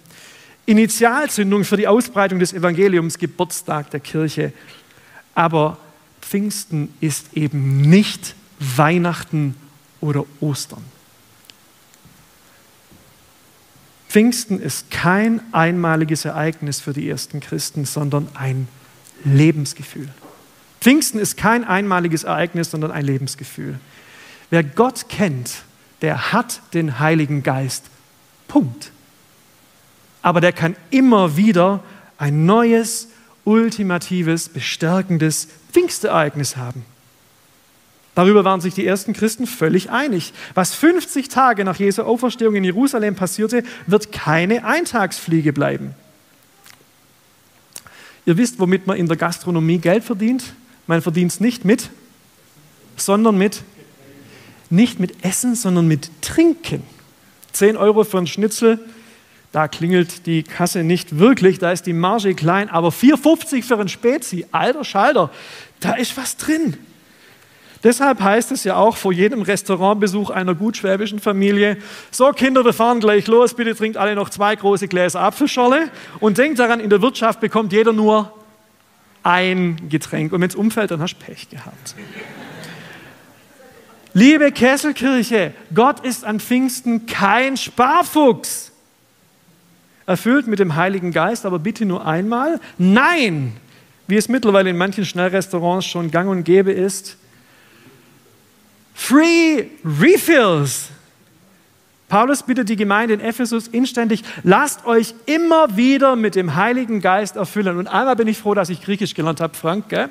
Initialzündung 0.65 1.63
für 1.63 1.77
die 1.77 1.87
Ausbreitung 1.87 2.39
des 2.39 2.53
Evangeliums, 2.53 3.17
Geburtstag 3.17 3.91
der 3.91 3.99
Kirche. 3.99 4.53
Aber 5.35 5.77
Pfingsten 6.31 6.93
ist 7.01 7.33
eben 7.33 7.81
nicht 7.81 8.35
Weihnachten 8.57 9.57
oder 9.99 10.23
Ostern. 10.39 10.81
Pfingsten 14.07 14.61
ist 14.61 14.89
kein 14.91 15.41
einmaliges 15.53 16.23
Ereignis 16.23 16.79
für 16.79 16.93
die 16.93 17.09
ersten 17.09 17.41
Christen, 17.41 17.83
sondern 17.83 18.29
ein 18.33 18.69
Lebensgefühl. 19.25 20.07
Pfingsten 20.79 21.19
ist 21.19 21.35
kein 21.35 21.65
einmaliges 21.65 22.23
Ereignis, 22.23 22.71
sondern 22.71 22.91
ein 22.91 23.03
Lebensgefühl. 23.03 23.77
Wer 24.51 24.63
Gott 24.63 25.09
kennt, 25.09 25.63
der 26.01 26.31
hat 26.31 26.61
den 26.73 26.99
Heiligen 26.99 27.43
Geist. 27.43 27.87
Punkt. 28.47 28.93
Aber 30.21 30.39
der 30.39 30.53
kann 30.53 30.77
immer 30.91 31.35
wieder 31.35 31.83
ein 32.17 32.45
neues, 32.45 33.09
ultimatives, 33.45 34.49
bestärkendes 34.49 35.47
Pfingstereignis 35.71 36.57
haben. 36.57 36.85
Darüber 38.13 38.43
waren 38.43 38.59
sich 38.59 38.73
die 38.73 38.85
ersten 38.85 39.13
Christen 39.13 39.47
völlig 39.47 39.89
einig. 39.89 40.33
Was 40.53 40.73
50 40.75 41.29
Tage 41.29 41.63
nach 41.63 41.79
Jesu 41.79 42.03
Auferstehung 42.03 42.55
in 42.55 42.63
Jerusalem 42.63 43.15
passierte, 43.15 43.63
wird 43.87 44.11
keine 44.11 44.65
Eintagsfliege 44.65 45.53
bleiben. 45.53 45.95
Ihr 48.25 48.37
wisst, 48.37 48.59
womit 48.59 48.85
man 48.85 48.97
in 48.97 49.07
der 49.07 49.17
Gastronomie 49.17 49.79
Geld 49.79 50.03
verdient? 50.03 50.53
Man 50.87 51.01
verdient 51.01 51.31
es 51.31 51.39
nicht 51.39 51.63
mit, 51.63 51.89
sondern 52.97 53.37
mit, 53.37 53.63
nicht 54.69 54.99
mit 54.99 55.23
Essen, 55.23 55.55
sondern 55.55 55.87
mit 55.87 56.11
Trinken. 56.21 56.83
10 57.53 57.77
Euro 57.77 58.03
für 58.03 58.17
einen 58.17 58.27
Schnitzel, 58.27 58.79
da 59.51 59.67
klingelt 59.67 60.25
die 60.25 60.43
Kasse 60.43 60.83
nicht 60.83 61.19
wirklich, 61.19 61.59
da 61.59 61.71
ist 61.71 61.85
die 61.85 61.93
Marge 61.93 62.33
klein, 62.35 62.69
aber 62.69 62.89
4,50 62.89 63.63
für 63.63 63.77
einen 63.77 63.89
Spezi, 63.89 64.45
alter 64.51 64.83
Schalter, 64.83 65.29
da 65.79 65.93
ist 65.93 66.15
was 66.15 66.37
drin. 66.37 66.77
Deshalb 67.83 68.21
heißt 68.21 68.51
es 68.51 68.63
ja 68.63 68.75
auch 68.75 68.95
vor 68.95 69.11
jedem 69.11 69.41
Restaurantbesuch 69.41 70.29
einer 70.29 70.53
gut 70.53 70.77
schwäbischen 70.77 71.19
Familie, 71.19 71.77
so 72.11 72.31
Kinder, 72.31 72.63
wir 72.63 72.73
fahren 72.73 72.99
gleich 72.99 73.27
los, 73.27 73.55
bitte 73.55 73.75
trinkt 73.75 73.97
alle 73.97 74.15
noch 74.15 74.29
zwei 74.29 74.55
große 74.55 74.87
Gläser 74.87 75.19
Apfelschorle 75.21 75.89
und 76.19 76.37
denkt 76.37 76.59
daran, 76.59 76.79
in 76.79 76.89
der 76.89 77.01
Wirtschaft 77.01 77.39
bekommt 77.39 77.73
jeder 77.73 77.91
nur 77.91 78.31
ein 79.23 79.89
Getränk 79.89 80.31
und 80.31 80.41
wenn 80.41 80.49
es 80.49 80.55
umfällt, 80.55 80.91
dann 80.91 81.01
hast 81.01 81.15
du 81.15 81.25
Pech 81.25 81.49
gehabt. 81.49 81.95
Liebe 84.13 84.51
Kesselkirche, 84.51 85.53
Gott 85.73 86.01
ist 86.01 86.23
an 86.23 86.39
Pfingsten 86.39 87.05
kein 87.05 87.57
Sparfuchs. 87.57 88.70
Erfüllt 90.11 90.45
mit 90.45 90.59
dem 90.59 90.75
Heiligen 90.75 91.13
Geist, 91.13 91.45
aber 91.45 91.57
bitte 91.57 91.85
nur 91.85 92.05
einmal. 92.05 92.59
Nein, 92.77 93.53
wie 94.07 94.17
es 94.17 94.27
mittlerweile 94.27 94.69
in 94.69 94.77
manchen 94.77 95.05
Schnellrestaurants 95.05 95.85
schon 95.85 96.11
gang 96.11 96.29
und 96.29 96.43
gäbe 96.43 96.73
ist, 96.73 97.15
Free 98.93 99.67
Refills. 99.85 100.89
Paulus 102.09 102.43
bittet 102.43 102.67
die 102.67 102.75
Gemeinde 102.75 103.13
in 103.13 103.21
Ephesus 103.21 103.69
inständig, 103.69 104.25
lasst 104.43 104.85
euch 104.85 105.15
immer 105.27 105.77
wieder 105.77 106.17
mit 106.17 106.35
dem 106.35 106.55
Heiligen 106.55 106.99
Geist 106.99 107.37
erfüllen. 107.37 107.77
Und 107.77 107.87
einmal 107.87 108.17
bin 108.17 108.27
ich 108.27 108.37
froh, 108.37 108.53
dass 108.53 108.69
ich 108.69 108.81
Griechisch 108.81 109.13
gelernt 109.13 109.39
habe, 109.39 109.55
Frank. 109.55 109.87
Gell? 109.87 110.09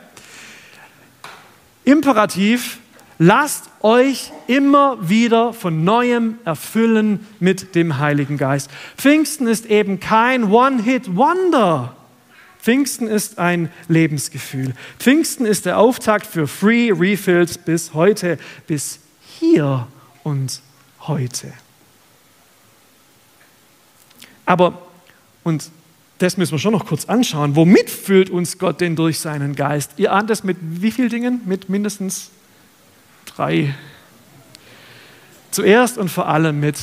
Imperativ, 1.85 2.79
lasst 3.21 3.69
euch 3.81 4.33
immer 4.47 4.97
wieder 5.09 5.53
von 5.53 5.85
neuem 5.85 6.39
erfüllen 6.47 7.27
mit 7.39 7.75
dem 7.75 7.99
Heiligen 7.99 8.39
Geist. 8.39 8.71
Pfingsten 8.97 9.47
ist 9.47 9.67
eben 9.67 10.01
kein 10.01 10.51
One-Hit-Wonder. 10.51 11.95
Pfingsten 12.63 13.07
ist 13.07 13.39
ein 13.39 13.71
Lebensgefühl. 13.89 14.73
Pfingsten 14.99 15.45
ist 15.45 15.67
der 15.67 15.79
Auftakt 15.79 16.27
für 16.27 16.49
Free 16.49 16.91
Refills 16.93 17.59
bis 17.59 17.93
heute, 17.93 18.39
bis 18.67 19.01
hier 19.39 19.87
und 20.25 20.63
heute. 21.01 21.53
Aber, 24.47 24.81
und 25.45 25.71
das 26.19 26.39
müssen 26.39 26.53
wir 26.53 26.59
schon 26.59 26.73
noch 26.73 26.87
kurz 26.87 27.05
anschauen, 27.05 27.55
womit 27.55 27.91
füllt 27.91 28.31
uns 28.31 28.57
Gott 28.57 28.81
denn 28.81 28.97
durch 28.97 29.21
seinen 29.21 29.55
Geist? 29.55 29.93
Ihr 29.99 30.11
ahnt 30.13 30.31
es 30.31 30.43
mit 30.43 30.57
wie 30.61 30.91
vielen 30.91 31.11
Dingen? 31.11 31.43
Mit 31.45 31.69
mindestens 31.69 32.31
drei. 33.27 33.75
Zuerst 35.51 35.99
und 35.99 36.09
vor 36.09 36.29
allem 36.29 36.61
mit 36.61 36.79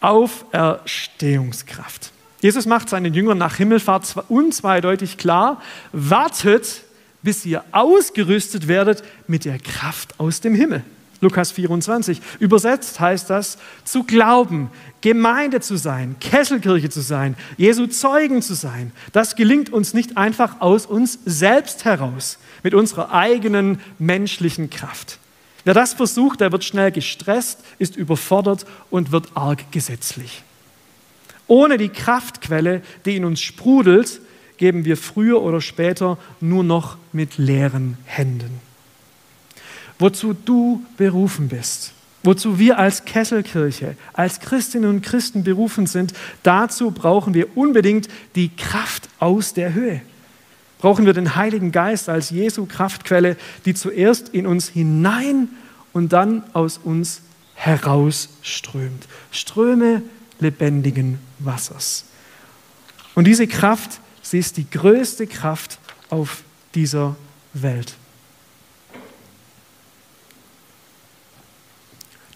Auferstehungskraft. 0.00 2.10
Jesus 2.40 2.66
macht 2.66 2.88
seinen 2.90 3.14
Jüngern 3.14 3.38
nach 3.38 3.54
Himmelfahrt 3.56 4.16
unzweideutig 4.28 5.16
klar, 5.16 5.62
wartet, 5.92 6.82
bis 7.22 7.46
ihr 7.46 7.64
ausgerüstet 7.72 8.68
werdet 8.68 9.02
mit 9.26 9.46
der 9.46 9.58
Kraft 9.58 10.20
aus 10.20 10.42
dem 10.42 10.54
Himmel. 10.54 10.84
Lukas 11.20 11.52
24. 11.52 12.20
Übersetzt 12.38 13.00
heißt 13.00 13.30
das, 13.30 13.58
zu 13.84 14.04
glauben, 14.04 14.70
Gemeinde 15.00 15.60
zu 15.60 15.76
sein, 15.76 16.16
Kesselkirche 16.20 16.90
zu 16.90 17.00
sein, 17.00 17.36
Jesu 17.56 17.86
Zeugen 17.86 18.42
zu 18.42 18.54
sein. 18.54 18.92
Das 19.12 19.36
gelingt 19.36 19.70
uns 19.72 19.94
nicht 19.94 20.16
einfach 20.16 20.60
aus 20.60 20.86
uns 20.86 21.18
selbst 21.24 21.84
heraus, 21.84 22.38
mit 22.62 22.74
unserer 22.74 23.12
eigenen 23.12 23.80
menschlichen 23.98 24.70
Kraft. 24.70 25.18
Wer 25.64 25.74
das 25.74 25.94
versucht, 25.94 26.40
der 26.40 26.52
wird 26.52 26.64
schnell 26.64 26.92
gestresst, 26.92 27.60
ist 27.78 27.96
überfordert 27.96 28.66
und 28.90 29.12
wird 29.12 29.28
arg 29.34 29.72
gesetzlich. 29.72 30.42
Ohne 31.46 31.78
die 31.78 31.88
Kraftquelle, 31.88 32.82
die 33.04 33.16
in 33.16 33.24
uns 33.24 33.40
sprudelt, 33.40 34.20
geben 34.56 34.84
wir 34.84 34.96
früher 34.96 35.42
oder 35.42 35.60
später 35.60 36.18
nur 36.40 36.64
noch 36.64 36.96
mit 37.12 37.38
leeren 37.38 37.98
Händen. 38.04 38.60
Wozu 39.98 40.34
du 40.34 40.82
berufen 40.96 41.48
bist, 41.48 41.92
wozu 42.22 42.58
wir 42.58 42.78
als 42.78 43.04
Kesselkirche, 43.04 43.96
als 44.12 44.40
Christinnen 44.40 44.90
und 44.90 45.02
Christen 45.02 45.44
berufen 45.44 45.86
sind, 45.86 46.12
dazu 46.42 46.90
brauchen 46.90 47.34
wir 47.34 47.56
unbedingt 47.56 48.08
die 48.34 48.48
Kraft 48.48 49.08
aus 49.20 49.54
der 49.54 49.74
Höhe. 49.74 50.00
Brauchen 50.78 51.06
wir 51.06 51.12
den 51.12 51.36
Heiligen 51.36 51.72
Geist 51.72 52.08
als 52.08 52.30
Jesu 52.30 52.66
Kraftquelle, 52.66 53.36
die 53.64 53.74
zuerst 53.74 54.30
in 54.30 54.46
uns 54.46 54.68
hinein 54.68 55.48
und 55.92 56.12
dann 56.12 56.42
aus 56.52 56.78
uns 56.78 57.22
herausströmt. 57.54 59.06
Ströme 59.30 60.02
lebendigen 60.40 61.18
Wassers. 61.38 62.04
Und 63.14 63.26
diese 63.26 63.46
Kraft, 63.46 64.00
sie 64.22 64.38
ist 64.38 64.56
die 64.56 64.68
größte 64.68 65.26
Kraft 65.26 65.78
auf 66.10 66.42
dieser 66.74 67.16
Welt. 67.52 67.94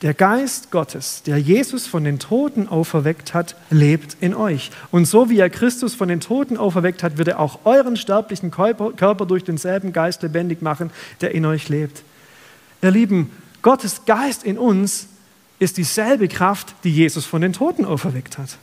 Der 0.02 0.14
Geist 0.14 0.70
Gottes, 0.70 1.24
der 1.24 1.38
Jesus 1.38 1.88
von 1.88 2.04
den 2.04 2.20
Toten 2.20 2.68
auferweckt 2.68 3.34
hat, 3.34 3.56
lebt 3.68 4.16
in 4.20 4.32
euch. 4.32 4.70
Und 4.92 5.06
so 5.06 5.28
wie 5.28 5.38
er 5.40 5.50
Christus 5.50 5.94
von 5.94 6.06
den 6.06 6.20
Toten 6.20 6.56
auferweckt 6.56 7.02
hat, 7.02 7.18
wird 7.18 7.26
er 7.26 7.40
auch 7.40 7.60
euren 7.64 7.96
sterblichen 7.96 8.52
Körper 8.52 9.26
durch 9.26 9.42
denselben 9.42 9.92
Geist 9.92 10.22
lebendig 10.22 10.62
machen, 10.62 10.90
der 11.20 11.34
in 11.34 11.44
euch 11.44 11.68
lebt. 11.68 12.04
Ihr 12.80 12.92
Lieben, 12.92 13.32
Gottes 13.60 14.04
Geist 14.04 14.44
in 14.44 14.56
uns 14.56 15.08
ist 15.58 15.76
dieselbe 15.76 16.28
Kraft, 16.28 16.76
die 16.84 16.92
Jesus 16.92 17.26
von 17.26 17.40
den 17.40 17.52
Toten 17.52 17.84
auferweckt 17.84 18.38
hat. 18.38 18.56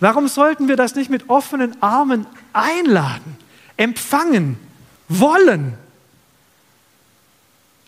Warum 0.00 0.28
sollten 0.28 0.68
wir 0.68 0.76
das 0.76 0.94
nicht 0.94 1.08
mit 1.08 1.30
offenen 1.30 1.80
Armen 1.82 2.26
einladen, 2.52 3.38
empfangen, 3.78 4.58
wollen? 5.08 5.78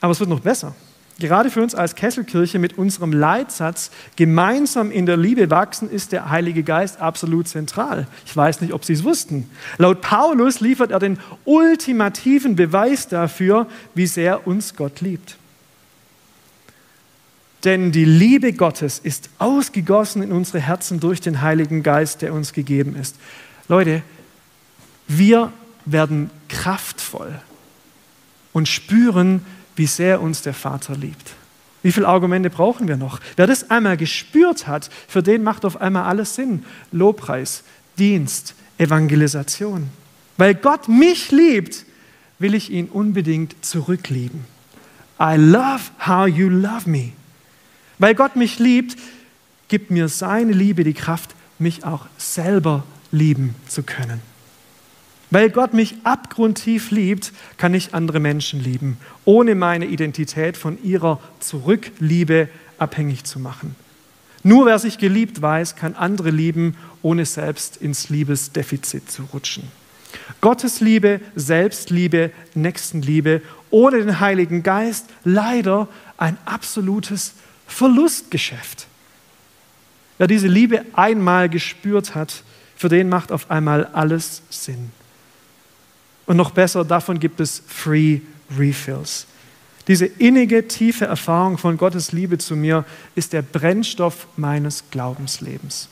Aber 0.00 0.12
es 0.12 0.20
wird 0.20 0.30
noch 0.30 0.40
besser. 0.40 0.74
Gerade 1.20 1.50
für 1.50 1.62
uns 1.62 1.76
als 1.76 1.94
Kesselkirche 1.94 2.58
mit 2.58 2.76
unserem 2.76 3.12
Leitsatz 3.12 3.92
gemeinsam 4.16 4.90
in 4.90 5.06
der 5.06 5.16
Liebe 5.16 5.48
wachsen 5.48 5.88
ist 5.88 6.10
der 6.10 6.28
Heilige 6.28 6.64
Geist 6.64 7.00
absolut 7.00 7.46
zentral. 7.46 8.08
Ich 8.26 8.36
weiß 8.36 8.60
nicht, 8.60 8.72
ob 8.72 8.84
Sie 8.84 8.94
es 8.94 9.04
wussten. 9.04 9.48
Laut 9.78 10.00
Paulus 10.00 10.58
liefert 10.58 10.90
er 10.90 10.98
den 10.98 11.20
ultimativen 11.44 12.56
Beweis 12.56 13.06
dafür, 13.06 13.68
wie 13.94 14.08
sehr 14.08 14.46
uns 14.48 14.74
Gott 14.74 15.00
liebt. 15.00 15.36
Denn 17.62 17.92
die 17.92 18.04
Liebe 18.04 18.52
Gottes 18.52 18.98
ist 18.98 19.30
ausgegossen 19.38 20.22
in 20.22 20.32
unsere 20.32 20.60
Herzen 20.60 20.98
durch 20.98 21.20
den 21.20 21.40
Heiligen 21.40 21.84
Geist, 21.84 22.22
der 22.22 22.34
uns 22.34 22.52
gegeben 22.52 22.96
ist. 22.96 23.16
Leute, 23.68 24.02
wir 25.06 25.52
werden 25.86 26.30
kraftvoll 26.48 27.38
und 28.52 28.68
spüren, 28.68 29.44
wie 29.76 29.86
sehr 29.86 30.20
uns 30.20 30.42
der 30.42 30.54
Vater 30.54 30.96
liebt. 30.96 31.34
Wie 31.82 31.92
viele 31.92 32.08
Argumente 32.08 32.48
brauchen 32.48 32.88
wir 32.88 32.96
noch? 32.96 33.20
Wer 33.36 33.46
das 33.46 33.70
einmal 33.70 33.96
gespürt 33.96 34.66
hat, 34.66 34.88
für 35.06 35.22
den 35.22 35.42
macht 35.42 35.64
auf 35.64 35.80
einmal 35.80 36.04
alles 36.04 36.34
Sinn. 36.34 36.64
Lobpreis, 36.92 37.62
Dienst, 37.98 38.54
Evangelisation. 38.78 39.90
Weil 40.38 40.54
Gott 40.54 40.88
mich 40.88 41.30
liebt, 41.30 41.84
will 42.38 42.54
ich 42.54 42.70
ihn 42.70 42.86
unbedingt 42.88 43.64
zurücklieben. 43.64 44.44
I 45.20 45.36
love 45.36 45.82
how 46.06 46.26
you 46.26 46.48
love 46.48 46.88
me. 46.88 47.12
Weil 47.98 48.14
Gott 48.14 48.34
mich 48.34 48.58
liebt, 48.58 48.96
gibt 49.68 49.90
mir 49.90 50.08
seine 50.08 50.52
Liebe 50.52 50.84
die 50.84 50.94
Kraft, 50.94 51.34
mich 51.58 51.84
auch 51.84 52.06
selber 52.16 52.84
lieben 53.12 53.54
zu 53.68 53.82
können. 53.82 54.20
Weil 55.30 55.50
Gott 55.50 55.74
mich 55.74 55.96
abgrundtief 56.04 56.90
liebt, 56.90 57.32
kann 57.56 57.74
ich 57.74 57.94
andere 57.94 58.20
Menschen 58.20 58.62
lieben, 58.62 58.98
ohne 59.24 59.54
meine 59.54 59.86
Identität 59.86 60.56
von 60.56 60.82
ihrer 60.82 61.20
Zurückliebe 61.40 62.48
abhängig 62.78 63.24
zu 63.24 63.40
machen. 63.40 63.74
Nur 64.42 64.66
wer 64.66 64.78
sich 64.78 64.98
geliebt 64.98 65.40
weiß, 65.40 65.74
kann 65.74 65.94
andere 65.94 66.30
lieben, 66.30 66.76
ohne 67.02 67.24
selbst 67.24 67.78
ins 67.78 68.10
Liebesdefizit 68.10 69.10
zu 69.10 69.22
rutschen. 69.32 69.64
Gottes 70.40 70.80
Liebe, 70.80 71.20
Selbstliebe, 71.34 72.30
Nächstenliebe 72.54 73.42
ohne 73.70 73.98
den 73.98 74.20
Heiligen 74.20 74.62
Geist 74.62 75.06
leider 75.24 75.88
ein 76.16 76.38
absolutes 76.44 77.34
Verlustgeschäft. 77.66 78.86
Wer 80.18 80.28
diese 80.28 80.46
Liebe 80.46 80.84
einmal 80.92 81.48
gespürt 81.48 82.14
hat, 82.14 82.44
für 82.76 82.88
den 82.88 83.08
macht 83.08 83.32
auf 83.32 83.50
einmal 83.50 83.86
alles 83.86 84.42
Sinn. 84.50 84.92
Und 86.26 86.36
noch 86.36 86.50
besser, 86.50 86.84
davon 86.84 87.20
gibt 87.20 87.40
es 87.40 87.62
Free 87.66 88.20
Refills. 88.58 89.26
Diese 89.86 90.06
innige, 90.06 90.66
tiefe 90.66 91.04
Erfahrung 91.04 91.58
von 91.58 91.76
Gottes 91.76 92.12
Liebe 92.12 92.38
zu 92.38 92.56
mir 92.56 92.84
ist 93.14 93.32
der 93.34 93.42
Brennstoff 93.42 94.26
meines 94.36 94.84
Glaubenslebens. 94.90 95.88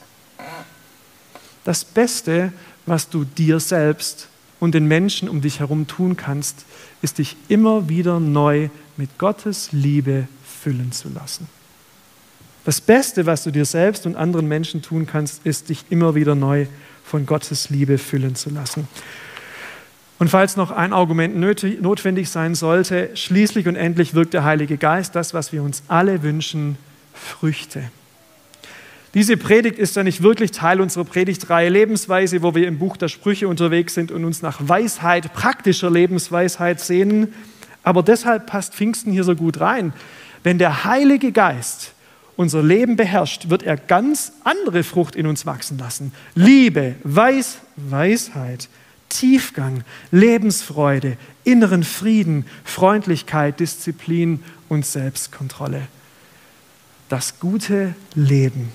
Das 1.65 1.85
Beste, 1.85 2.53
was 2.87 3.11
du 3.11 3.25
dir 3.25 3.61
selbst 3.61 4.29
und 4.61 4.75
den 4.75 4.87
Menschen 4.87 5.29
um 5.29 5.43
dich 5.43 5.61
herum 5.61 5.87
tun 5.87 6.17
kannst, 6.17 6.65
ist 7.03 7.19
dich 7.19 7.37
immer 7.49 7.89
wieder 7.89 8.19
neu 8.19 8.71
mit 8.97 9.19
Gottes 9.19 9.73
Liebe 9.73 10.27
füllen 10.45 10.93
zu 10.93 11.09
lassen. 11.11 11.49
Das 12.65 12.81
Beste, 12.81 13.27
was 13.27 13.43
du 13.43 13.51
dir 13.51 13.65
selbst 13.65 14.07
und 14.07 14.17
anderen 14.17 14.47
Menschen 14.47 14.83
tun 14.83 15.07
kannst, 15.07 15.45
ist 15.45 15.69
dich 15.69 15.85
immer 15.91 16.15
wieder 16.15 16.35
neu 16.35 16.67
von 17.05 17.27
Gottes 17.27 17.71
Liebe 17.71 17.99
füllen 17.99 18.37
zu 18.37 18.51
lassen. 18.51 18.87
Und 20.23 20.29
falls 20.29 20.57
noch 20.57 20.71
ein 20.71 20.93
Argument 20.93 21.37
notwendig 21.37 22.31
sein 22.31 22.55
sollte, 22.55 23.11
schließlich 23.15 23.67
und 23.67 23.75
endlich 23.75 24.15
wirkt 24.15 24.35
der 24.35 24.45
Heilige 24.45 24.77
Geist, 24.77 25.17
das, 25.17 25.35
was 25.35 25.53
wir 25.53 25.65
uns 25.65 25.83
alle 25.89 26.23
wünschen, 26.23 26.79
Früchte. 27.13 27.83
Diese 29.15 29.37
Predigt 29.37 29.81
ist 29.81 29.97
ja 29.97 30.05
nicht 30.05 30.23
wirklich 30.23 30.53
Teil 30.53 30.81
unserer 30.81 31.03
Predigtreihe 31.03 31.69
Lebensweise, 31.71 32.41
wo 32.41 32.55
wir 32.55 32.69
im 32.69 32.79
Buch 32.79 32.97
der 32.97 33.09
Sprüche 33.09 33.49
unterwegs 33.49 33.95
sind 33.95 34.13
und 34.13 34.25
uns 34.25 34.43
nach 34.43 34.61
Weisheit, 34.61 35.33
praktischer 35.33 35.91
Lebensweisheit 35.91 36.79
sehnen. 36.79 37.35
Aber 37.83 38.05
deshalb 38.05 38.47
passt 38.47 38.75
Pfingsten 38.75 39.11
hier 39.11 39.25
so 39.25 39.35
gut 39.35 39.59
rein. 39.59 39.93
Wenn 40.45 40.59
der 40.59 40.85
Heilige 40.85 41.33
Geist 41.33 41.95
unser 42.37 42.63
Leben 42.63 42.95
beherrscht, 42.95 43.51
wird 43.51 43.65
er 43.65 43.77
ganz 43.77 44.35
andere 44.45 44.85
Frucht 44.85 45.17
in 45.17 45.27
uns 45.27 45.47
wachsen 45.47 45.79
lassen. 45.79 46.13
Liebe, 46.37 46.95
Weis, 47.03 47.59
Weisheit, 47.75 48.69
Tiefgang, 49.13 49.85
Lebensfreude, 50.11 51.19
inneren 51.45 51.85
Frieden, 51.85 52.47
Freundlichkeit, 52.65 53.61
Disziplin 53.61 54.43
und 54.69 54.87
Selbstkontrolle. 54.87 55.83
Das 57.09 57.39
gute 57.39 57.95
Leben. 58.15 58.73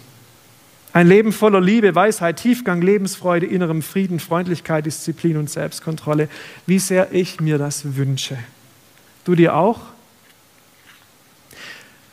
Ein 0.94 1.08
Leben 1.08 1.32
voller 1.32 1.60
Liebe, 1.60 1.96
Weisheit, 1.96 2.38
Tiefgang, 2.38 2.82
Lebensfreude, 2.82 3.48
innerem 3.48 3.82
Frieden, 3.82 4.20
Freundlichkeit, 4.20 4.86
Disziplin 4.86 5.38
und 5.38 5.50
Selbstkontrolle. 5.50 6.30
Wie 6.68 6.80
sehr 6.80 7.12
ich 7.14 7.40
mir 7.40 7.58
das 7.58 7.96
wünsche. 7.98 8.38
Du 9.26 9.34
dir 9.34 9.56
auch? 9.56 9.82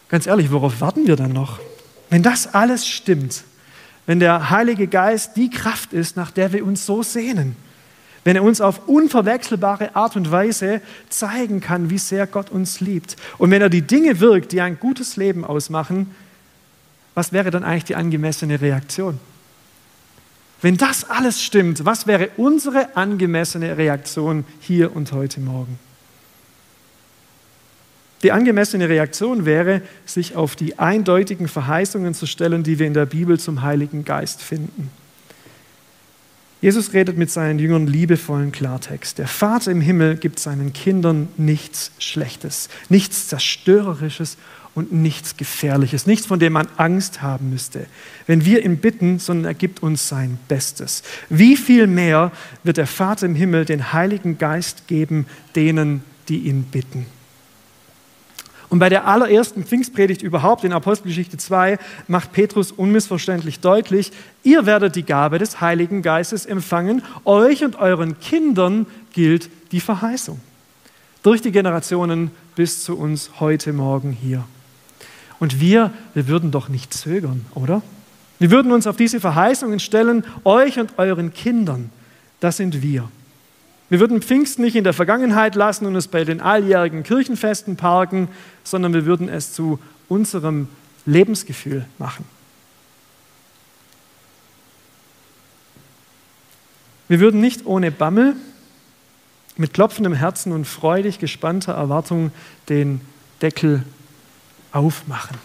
Ganz 0.08 0.26
ehrlich, 0.26 0.50
worauf 0.50 0.80
warten 0.80 1.06
wir 1.06 1.16
dann 1.16 1.32
noch? 1.32 1.60
Wenn 2.08 2.22
das 2.22 2.54
alles 2.54 2.86
stimmt, 2.86 3.44
wenn 4.06 4.18
der 4.18 4.50
Heilige 4.50 4.86
Geist 4.86 5.36
die 5.36 5.50
Kraft 5.50 5.92
ist, 5.92 6.16
nach 6.16 6.30
der 6.30 6.52
wir 6.52 6.64
uns 6.64 6.86
so 6.86 7.02
sehnen, 7.02 7.56
wenn 8.24 8.36
er 8.36 8.42
uns 8.42 8.60
auf 8.60 8.88
unverwechselbare 8.88 9.94
Art 9.94 10.16
und 10.16 10.30
Weise 10.30 10.80
zeigen 11.10 11.60
kann, 11.60 11.90
wie 11.90 11.98
sehr 11.98 12.26
Gott 12.26 12.50
uns 12.50 12.80
liebt. 12.80 13.16
Und 13.38 13.50
wenn 13.50 13.62
er 13.62 13.68
die 13.68 13.82
Dinge 13.82 14.18
wirkt, 14.20 14.52
die 14.52 14.60
ein 14.60 14.80
gutes 14.80 15.16
Leben 15.16 15.44
ausmachen, 15.44 16.14
was 17.14 17.32
wäre 17.32 17.50
dann 17.50 17.62
eigentlich 17.62 17.84
die 17.84 17.96
angemessene 17.96 18.60
Reaktion? 18.60 19.20
Wenn 20.62 20.78
das 20.78 21.08
alles 21.08 21.42
stimmt, 21.42 21.84
was 21.84 22.06
wäre 22.06 22.30
unsere 22.38 22.96
angemessene 22.96 23.76
Reaktion 23.76 24.44
hier 24.60 24.96
und 24.96 25.12
heute 25.12 25.40
Morgen? 25.40 25.78
Die 28.22 28.32
angemessene 28.32 28.88
Reaktion 28.88 29.44
wäre, 29.44 29.82
sich 30.06 30.34
auf 30.34 30.56
die 30.56 30.78
eindeutigen 30.78 31.46
Verheißungen 31.46 32.14
zu 32.14 32.24
stellen, 32.24 32.62
die 32.62 32.78
wir 32.78 32.86
in 32.86 32.94
der 32.94 33.04
Bibel 33.04 33.38
zum 33.38 33.60
Heiligen 33.60 34.06
Geist 34.06 34.42
finden. 34.42 34.90
Jesus 36.64 36.94
redet 36.94 37.18
mit 37.18 37.30
seinen 37.30 37.58
Jüngern 37.58 37.86
liebevollen 37.86 38.50
Klartext. 38.50 39.18
Der 39.18 39.28
Vater 39.28 39.70
im 39.70 39.82
Himmel 39.82 40.16
gibt 40.16 40.38
seinen 40.38 40.72
Kindern 40.72 41.28
nichts 41.36 41.92
Schlechtes, 41.98 42.70
nichts 42.88 43.28
Zerstörerisches 43.28 44.38
und 44.74 44.90
nichts 44.90 45.36
Gefährliches, 45.36 46.06
nichts, 46.06 46.24
von 46.24 46.38
dem 46.38 46.54
man 46.54 46.66
Angst 46.78 47.20
haben 47.20 47.50
müsste. 47.50 47.84
Wenn 48.26 48.46
wir 48.46 48.64
ihn 48.64 48.78
bitten, 48.78 49.18
sondern 49.18 49.44
er 49.44 49.52
gibt 49.52 49.82
uns 49.82 50.08
sein 50.08 50.38
Bestes. 50.48 51.02
Wie 51.28 51.58
viel 51.58 51.86
mehr 51.86 52.32
wird 52.62 52.78
der 52.78 52.86
Vater 52.86 53.26
im 53.26 53.34
Himmel 53.34 53.66
den 53.66 53.92
Heiligen 53.92 54.38
Geist 54.38 54.88
geben 54.88 55.26
denen, 55.54 56.02
die 56.30 56.48
ihn 56.48 56.62
bitten? 56.62 57.04
Und 58.74 58.80
bei 58.80 58.88
der 58.88 59.06
allerersten 59.06 59.62
Pfingstpredigt 59.62 60.20
überhaupt 60.20 60.64
in 60.64 60.72
Apostelgeschichte 60.72 61.36
2 61.36 61.78
macht 62.08 62.32
Petrus 62.32 62.72
unmissverständlich 62.72 63.60
deutlich, 63.60 64.10
ihr 64.42 64.66
werdet 64.66 64.96
die 64.96 65.04
Gabe 65.04 65.38
des 65.38 65.60
Heiligen 65.60 66.02
Geistes 66.02 66.44
empfangen, 66.44 67.04
euch 67.24 67.62
und 67.62 67.76
euren 67.78 68.18
Kindern 68.18 68.86
gilt 69.12 69.48
die 69.70 69.78
Verheißung. 69.78 70.40
Durch 71.22 71.40
die 71.40 71.52
Generationen 71.52 72.32
bis 72.56 72.82
zu 72.82 72.98
uns 72.98 73.38
heute 73.38 73.72
Morgen 73.72 74.10
hier. 74.10 74.42
Und 75.38 75.60
wir, 75.60 75.92
wir 76.14 76.26
würden 76.26 76.50
doch 76.50 76.68
nicht 76.68 76.92
zögern, 76.92 77.46
oder? 77.54 77.80
Wir 78.40 78.50
würden 78.50 78.72
uns 78.72 78.88
auf 78.88 78.96
diese 78.96 79.20
Verheißungen 79.20 79.78
stellen, 79.78 80.24
euch 80.42 80.80
und 80.80 80.98
euren 80.98 81.32
Kindern. 81.32 81.90
Das 82.40 82.56
sind 82.56 82.82
wir. 82.82 83.08
Wir 83.90 84.00
würden 84.00 84.22
Pfingsten 84.22 84.62
nicht 84.62 84.76
in 84.76 84.84
der 84.84 84.94
Vergangenheit 84.94 85.54
lassen 85.54 85.86
und 85.86 85.94
es 85.94 86.08
bei 86.08 86.24
den 86.24 86.40
alljährigen 86.40 87.02
Kirchenfesten 87.02 87.76
parken, 87.76 88.28
sondern 88.62 88.94
wir 88.94 89.04
würden 89.04 89.28
es 89.28 89.52
zu 89.52 89.78
unserem 90.08 90.68
Lebensgefühl 91.06 91.84
machen. 91.98 92.24
Wir 97.08 97.20
würden 97.20 97.40
nicht 97.40 97.66
ohne 97.66 97.90
Bammel, 97.90 98.34
mit 99.56 99.72
klopfendem 99.72 100.14
Herzen 100.14 100.52
und 100.52 100.64
freudig 100.64 101.18
gespannter 101.18 101.74
Erwartung 101.74 102.32
den 102.68 103.00
Deckel 103.40 103.84
aufmachen. 104.72 105.36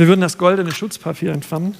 Wir 0.00 0.08
würden 0.08 0.22
das 0.22 0.38
goldene 0.38 0.72
Schutzpapier 0.72 1.30
entfernen. 1.30 1.76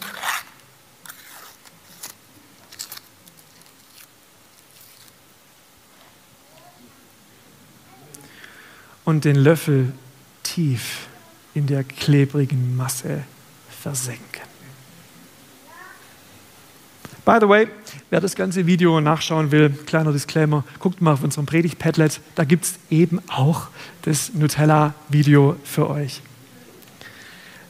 Und 9.06 9.24
den 9.24 9.36
Löffel 9.36 9.94
tief 10.42 11.06
in 11.54 11.66
der 11.66 11.82
klebrigen 11.82 12.76
Masse 12.76 13.24
versenken. 13.70 14.42
By 17.24 17.38
the 17.40 17.48
way, 17.48 17.68
wer 18.10 18.20
das 18.20 18.34
ganze 18.34 18.66
Video 18.66 19.00
nachschauen 19.00 19.50
will, 19.50 19.70
kleiner 19.86 20.12
Disclaimer, 20.12 20.64
guckt 20.78 21.00
mal 21.00 21.14
auf 21.14 21.22
unserem 21.22 21.46
Predigt-Padlet, 21.46 22.20
da 22.34 22.44
gibt 22.44 22.66
es 22.66 22.74
eben 22.90 23.22
auch 23.30 23.68
das 24.02 24.34
Nutella-Video 24.34 25.56
für 25.64 25.88
euch. 25.88 26.20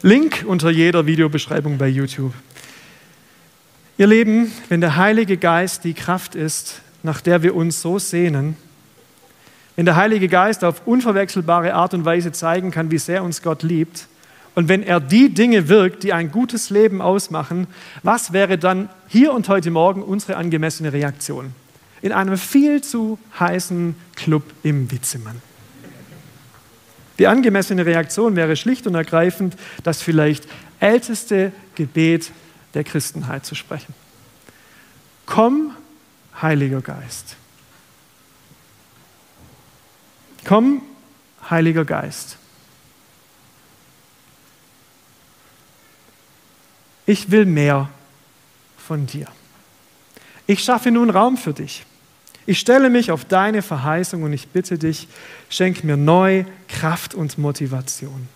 Link 0.02 0.44
unter 0.46 0.70
jeder 0.70 1.04
Videobeschreibung 1.04 1.76
bei 1.76 1.88
YouTube. 1.88 2.32
Ihr 3.98 4.06
Lieben, 4.06 4.50
wenn 4.70 4.80
der 4.80 4.96
Heilige 4.96 5.36
Geist 5.36 5.84
die 5.84 5.92
Kraft 5.92 6.34
ist, 6.34 6.80
nach 7.02 7.20
der 7.20 7.42
wir 7.42 7.54
uns 7.54 7.82
so 7.82 7.98
sehnen, 7.98 8.56
wenn 9.76 9.84
der 9.84 9.96
Heilige 9.96 10.28
Geist 10.28 10.64
auf 10.64 10.86
unverwechselbare 10.86 11.74
Art 11.74 11.92
und 11.92 12.06
Weise 12.06 12.32
zeigen 12.32 12.70
kann, 12.70 12.90
wie 12.90 12.96
sehr 12.96 13.22
uns 13.22 13.42
Gott 13.42 13.62
liebt, 13.62 14.08
und 14.54 14.68
wenn 14.68 14.82
er 14.82 15.00
die 15.00 15.34
Dinge 15.34 15.68
wirkt, 15.68 16.02
die 16.02 16.14
ein 16.14 16.32
gutes 16.32 16.70
Leben 16.70 17.02
ausmachen, 17.02 17.66
was 18.02 18.32
wäre 18.32 18.56
dann 18.56 18.88
hier 19.06 19.34
und 19.34 19.50
heute 19.50 19.70
Morgen 19.70 20.02
unsere 20.02 20.36
angemessene 20.36 20.94
Reaktion? 20.94 21.52
In 22.00 22.12
einem 22.12 22.38
viel 22.38 22.82
zu 22.82 23.18
heißen 23.38 23.94
Club 24.16 24.44
im 24.62 24.90
Witzemann. 24.90 25.42
Die 27.20 27.26
angemessene 27.26 27.84
Reaktion 27.84 28.34
wäre 28.34 28.56
schlicht 28.56 28.86
und 28.86 28.94
ergreifend 28.94 29.54
das 29.82 30.00
vielleicht 30.00 30.48
älteste 30.80 31.52
Gebet 31.74 32.32
der 32.72 32.82
Christenheit 32.82 33.44
zu 33.44 33.54
sprechen. 33.54 33.94
Komm, 35.26 35.76
Heiliger 36.40 36.80
Geist. 36.80 37.36
Komm, 40.46 40.80
Heiliger 41.50 41.84
Geist. 41.84 42.38
Ich 47.04 47.30
will 47.30 47.44
mehr 47.44 47.90
von 48.78 49.06
dir. 49.06 49.26
Ich 50.46 50.64
schaffe 50.64 50.90
nun 50.90 51.10
Raum 51.10 51.36
für 51.36 51.52
dich. 51.52 51.84
Ich 52.46 52.58
stelle 52.58 52.90
mich 52.90 53.10
auf 53.10 53.24
deine 53.24 53.62
Verheißung 53.62 54.22
und 54.22 54.32
ich 54.32 54.48
bitte 54.48 54.78
dich, 54.78 55.08
schenk 55.48 55.84
mir 55.84 55.96
neu 55.96 56.44
Kraft 56.68 57.14
und 57.14 57.38
Motivation. 57.38 58.28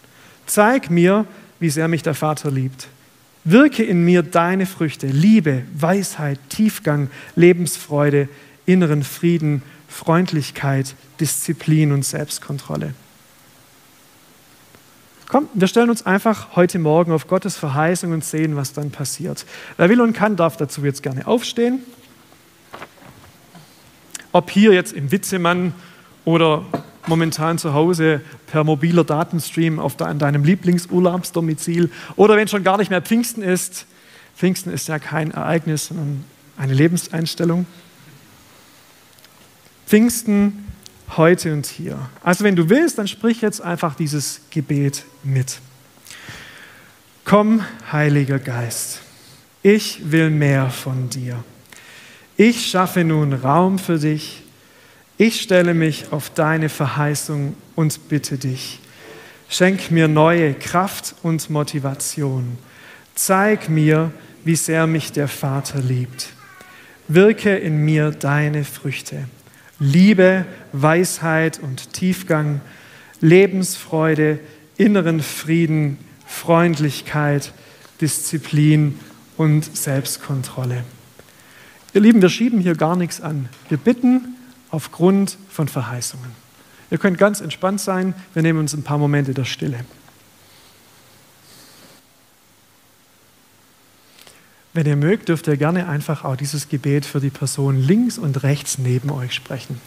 Zeig 0.46 0.90
mir, 0.90 1.26
wie 1.58 1.70
sehr 1.70 1.88
mich 1.88 2.02
der 2.02 2.14
Vater 2.14 2.50
liebt. 2.50 2.88
Wirke 3.44 3.82
in 3.82 4.04
mir 4.04 4.22
deine 4.22 4.66
Früchte, 4.66 5.06
Liebe, 5.06 5.62
Weisheit, 5.74 6.38
Tiefgang, 6.48 7.10
Lebensfreude, 7.36 8.28
inneren 8.66 9.02
Frieden, 9.02 9.62
Freundlichkeit, 9.88 10.94
Disziplin 11.20 11.92
und 11.92 12.04
Selbstkontrolle. 12.04 12.94
Komm, 15.28 15.48
wir 15.54 15.68
stellen 15.68 15.90
uns 15.90 16.06
einfach 16.06 16.56
heute 16.56 16.78
Morgen 16.78 17.12
auf 17.12 17.26
Gottes 17.26 17.56
Verheißung 17.56 18.12
und 18.12 18.24
sehen, 18.24 18.56
was 18.56 18.72
dann 18.72 18.90
passiert. 18.90 19.44
Wer 19.76 19.88
will 19.88 20.00
und 20.00 20.12
kann, 20.12 20.36
darf 20.36 20.56
dazu 20.56 20.84
jetzt 20.84 21.02
gerne 21.02 21.26
aufstehen. 21.26 21.80
Ob 24.34 24.50
hier 24.50 24.72
jetzt 24.72 24.92
im 24.92 25.12
Witzemann 25.12 25.72
oder 26.24 26.64
momentan 27.06 27.56
zu 27.56 27.72
Hause 27.72 28.20
per 28.48 28.64
mobiler 28.64 29.04
Datenstream 29.04 29.78
auf 29.78 29.96
de, 29.96 30.08
an 30.08 30.18
deinem 30.18 30.42
Lieblingsurlaubsdomizil 30.42 31.88
oder 32.16 32.36
wenn 32.36 32.48
schon 32.48 32.64
gar 32.64 32.76
nicht 32.76 32.90
mehr 32.90 33.00
Pfingsten 33.00 33.42
ist. 33.44 33.86
Pfingsten 34.36 34.72
ist 34.72 34.88
ja 34.88 34.98
kein 34.98 35.30
Ereignis, 35.30 35.86
sondern 35.86 36.24
eine 36.56 36.74
Lebenseinstellung. 36.74 37.64
Pfingsten 39.86 40.66
heute 41.16 41.52
und 41.52 41.66
hier. 41.66 41.96
Also 42.24 42.42
wenn 42.42 42.56
du 42.56 42.68
willst, 42.68 42.98
dann 42.98 43.06
sprich 43.06 43.40
jetzt 43.40 43.60
einfach 43.60 43.94
dieses 43.94 44.40
Gebet 44.50 45.04
mit. 45.22 45.60
Komm, 47.24 47.64
Heiliger 47.92 48.40
Geist, 48.40 49.00
ich 49.62 50.10
will 50.10 50.30
mehr 50.30 50.70
von 50.70 51.08
dir. 51.08 51.44
Ich 52.36 52.66
schaffe 52.66 53.04
nun 53.04 53.32
Raum 53.32 53.78
für 53.78 53.98
dich. 53.98 54.42
Ich 55.18 55.40
stelle 55.40 55.72
mich 55.72 56.06
auf 56.10 56.30
deine 56.30 56.68
Verheißung 56.68 57.54
und 57.76 58.08
bitte 58.08 58.38
dich. 58.38 58.80
Schenk 59.48 59.92
mir 59.92 60.08
neue 60.08 60.54
Kraft 60.54 61.14
und 61.22 61.48
Motivation. 61.48 62.58
Zeig 63.14 63.68
mir, 63.68 64.10
wie 64.44 64.56
sehr 64.56 64.88
mich 64.88 65.12
der 65.12 65.28
Vater 65.28 65.78
liebt. 65.78 66.30
Wirke 67.06 67.54
in 67.54 67.76
mir 67.84 68.10
deine 68.10 68.64
Früchte. 68.64 69.28
Liebe, 69.78 70.44
Weisheit 70.72 71.60
und 71.60 71.92
Tiefgang, 71.92 72.60
Lebensfreude, 73.20 74.40
inneren 74.76 75.20
Frieden, 75.20 75.98
Freundlichkeit, 76.26 77.52
Disziplin 78.00 78.98
und 79.36 79.76
Selbstkontrolle. 79.76 80.84
Ihr 81.94 82.00
Lieben, 82.00 82.20
wir 82.20 82.28
schieben 82.28 82.58
hier 82.58 82.74
gar 82.74 82.96
nichts 82.96 83.20
an. 83.20 83.48
Wir 83.68 83.78
bitten 83.78 84.34
aufgrund 84.70 85.38
von 85.48 85.68
Verheißungen. 85.68 86.28
Ihr 86.90 86.98
könnt 86.98 87.18
ganz 87.18 87.40
entspannt 87.40 87.80
sein. 87.80 88.14
Wir 88.34 88.42
nehmen 88.42 88.58
uns 88.58 88.74
ein 88.74 88.82
paar 88.82 88.98
Momente 88.98 89.32
der 89.32 89.44
Stille. 89.44 89.78
Wenn 94.72 94.86
ihr 94.86 94.96
mögt, 94.96 95.28
dürft 95.28 95.46
ihr 95.46 95.56
gerne 95.56 95.88
einfach 95.88 96.24
auch 96.24 96.34
dieses 96.34 96.68
Gebet 96.68 97.06
für 97.06 97.20
die 97.20 97.30
Person 97.30 97.80
links 97.80 98.18
und 98.18 98.42
rechts 98.42 98.78
neben 98.78 99.10
euch 99.10 99.32
sprechen. 99.32 99.80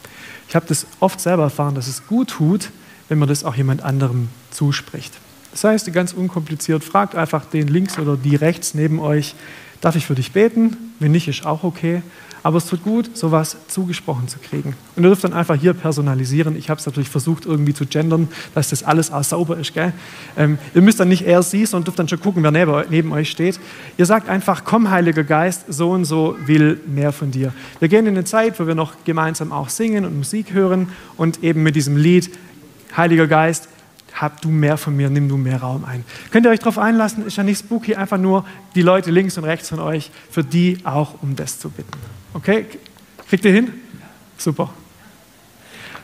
Ich 0.48 0.56
habe 0.56 0.65
das 0.65 0.88
oft 1.02 1.20
selber 1.20 1.43
erfahren, 1.43 1.76
dass 1.76 1.88
es 1.88 2.08
gut 2.08 2.30
tut, 2.30 2.72
wenn 3.10 3.20
man 3.20 3.28
das 3.28 3.43
auch 3.43 3.56
jemand 3.56 3.84
anderem 3.84 4.30
zuspricht. 4.52 5.13
Das 5.52 5.65
heißt, 5.65 5.91
ganz 5.91 6.13
unkompliziert, 6.13 6.86
fragt 6.86 7.15
einfach 7.15 7.43
den 7.43 7.67
links 7.67 8.00
oder 8.00 8.15
die 8.15 8.38
rechts 8.38 8.76
neben 8.76 9.02
euch, 9.02 9.36
darf 9.82 9.98
ich 9.98 10.06
für 10.06 10.15
dich 10.15 10.32
beten? 10.32 10.87
Wenn 11.00 11.12
nicht, 11.12 11.28
ist 11.28 11.46
auch 11.46 11.64
okay. 11.64 12.02
Aber 12.44 12.60
es 12.60 12.66
tut 12.66 12.84
gut, 12.84 13.18
sowas 13.18 13.58
zugesprochen 13.68 14.28
zu 14.28 14.40
kriegen. 14.40 14.76
Und 14.96 15.04
ihr 15.04 15.10
dürft 15.10 15.24
dann 15.24 15.34
einfach 15.34 15.56
hier 15.56 15.74
personalisieren. 15.74 16.56
Ich 16.56 16.70
habe 16.70 16.80
es 16.80 16.86
natürlich 16.86 17.10
versucht, 17.10 17.46
irgendwie 17.46 17.74
zu 17.74 17.86
gendern, 17.86 18.30
dass 18.56 18.70
das 18.70 18.84
alles 18.84 19.12
auch 19.12 19.24
sauber 19.24 19.58
ist. 19.58 19.74
Gell? 19.74 19.92
Ähm, 20.38 20.58
ihr 20.74 20.82
müsst 20.82 21.00
dann 21.00 21.10
nicht 21.10 21.26
er, 21.26 21.44
sie, 21.44 21.66
sondern 21.66 21.86
dürft 21.86 22.00
dann 22.00 22.08
schon 22.08 22.22
gucken, 22.22 22.44
wer 22.44 22.52
neben, 22.52 22.84
neben 22.90 23.12
euch 23.12 23.30
steht. 23.30 23.60
Ihr 23.98 24.06
sagt 24.06 24.30
einfach, 24.30 24.64
komm, 24.64 24.90
Heiliger 24.90 25.24
Geist, 25.24 25.66
so 25.68 25.92
und 25.92 26.06
so 26.06 26.38
will 26.46 26.80
mehr 26.88 27.12
von 27.12 27.32
dir. 27.32 27.54
Wir 27.80 27.90
gehen 27.90 28.06
in 28.06 28.16
eine 28.16 28.24
Zeit, 28.24 28.60
wo 28.60 28.68
wir 28.68 28.76
noch 28.76 28.94
gemeinsam 29.04 29.52
auch 29.52 29.70
singen 29.70 30.06
und 30.06 30.16
Musik 30.16 30.54
hören 30.54 30.90
und 31.18 31.44
eben 31.44 31.64
mit 31.64 31.76
diesem 31.76 31.98
Lied, 31.98 32.32
Heiliger 32.96 33.28
Geist, 33.28 33.68
hab 34.13 34.41
du 34.41 34.50
mehr 34.50 34.78
von 34.78 34.96
mir, 34.96 35.10
nimm 35.10 35.30
du 35.30 35.38
mehr 35.38 35.62
Raum 35.62 35.86
ein. 35.86 36.04
Könnt 36.32 36.46
ihr 36.46 36.50
euch 36.50 36.60
darauf 36.60 36.78
einlassen? 36.78 37.26
Ist 37.26 37.38
ja 37.38 37.43
nicht 37.43 37.60
spooky, 37.60 37.96
einfach 37.96 38.17
nur 38.17 38.46
die 38.76 38.82
Leute 38.82 39.12
links 39.12 39.38
und 39.38 39.43
rechts 39.43 39.70
von 39.70 39.80
euch, 39.80 40.12
für 40.32 40.43
die 40.43 40.80
auch 40.84 41.22
um 41.22 41.36
das 41.36 41.60
zu 41.60 41.70
bitten. 41.70 41.91
Okay? 42.34 42.65
Kriegt 43.30 43.46
ihr 43.46 43.52
hin? 43.52 43.74
Super. 44.38 44.70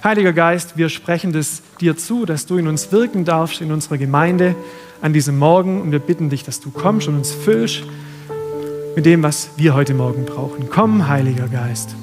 Heiliger 0.03 0.33
Geist, 0.33 0.77
wir 0.77 0.89
sprechen 0.89 1.31
das 1.31 1.61
dir 1.79 1.95
zu, 1.95 2.25
dass 2.25 2.45
du 2.45 2.57
in 2.57 2.67
uns 2.67 2.91
wirken 2.91 3.23
darfst, 3.23 3.61
in 3.61 3.71
unserer 3.71 3.97
Gemeinde 3.97 4.55
an 5.01 5.13
diesem 5.13 5.37
Morgen. 5.37 5.81
Und 5.81 5.91
wir 5.91 5.99
bitten 5.99 6.29
dich, 6.29 6.43
dass 6.43 6.59
du 6.59 6.71
kommst 6.71 7.07
und 7.07 7.15
uns 7.15 7.31
füllst 7.31 7.83
mit 8.95 9.05
dem, 9.05 9.23
was 9.23 9.51
wir 9.55 9.73
heute 9.73 9.93
Morgen 9.93 10.25
brauchen. 10.25 10.67
Komm, 10.69 11.07
Heiliger 11.07 11.47
Geist. 11.47 11.95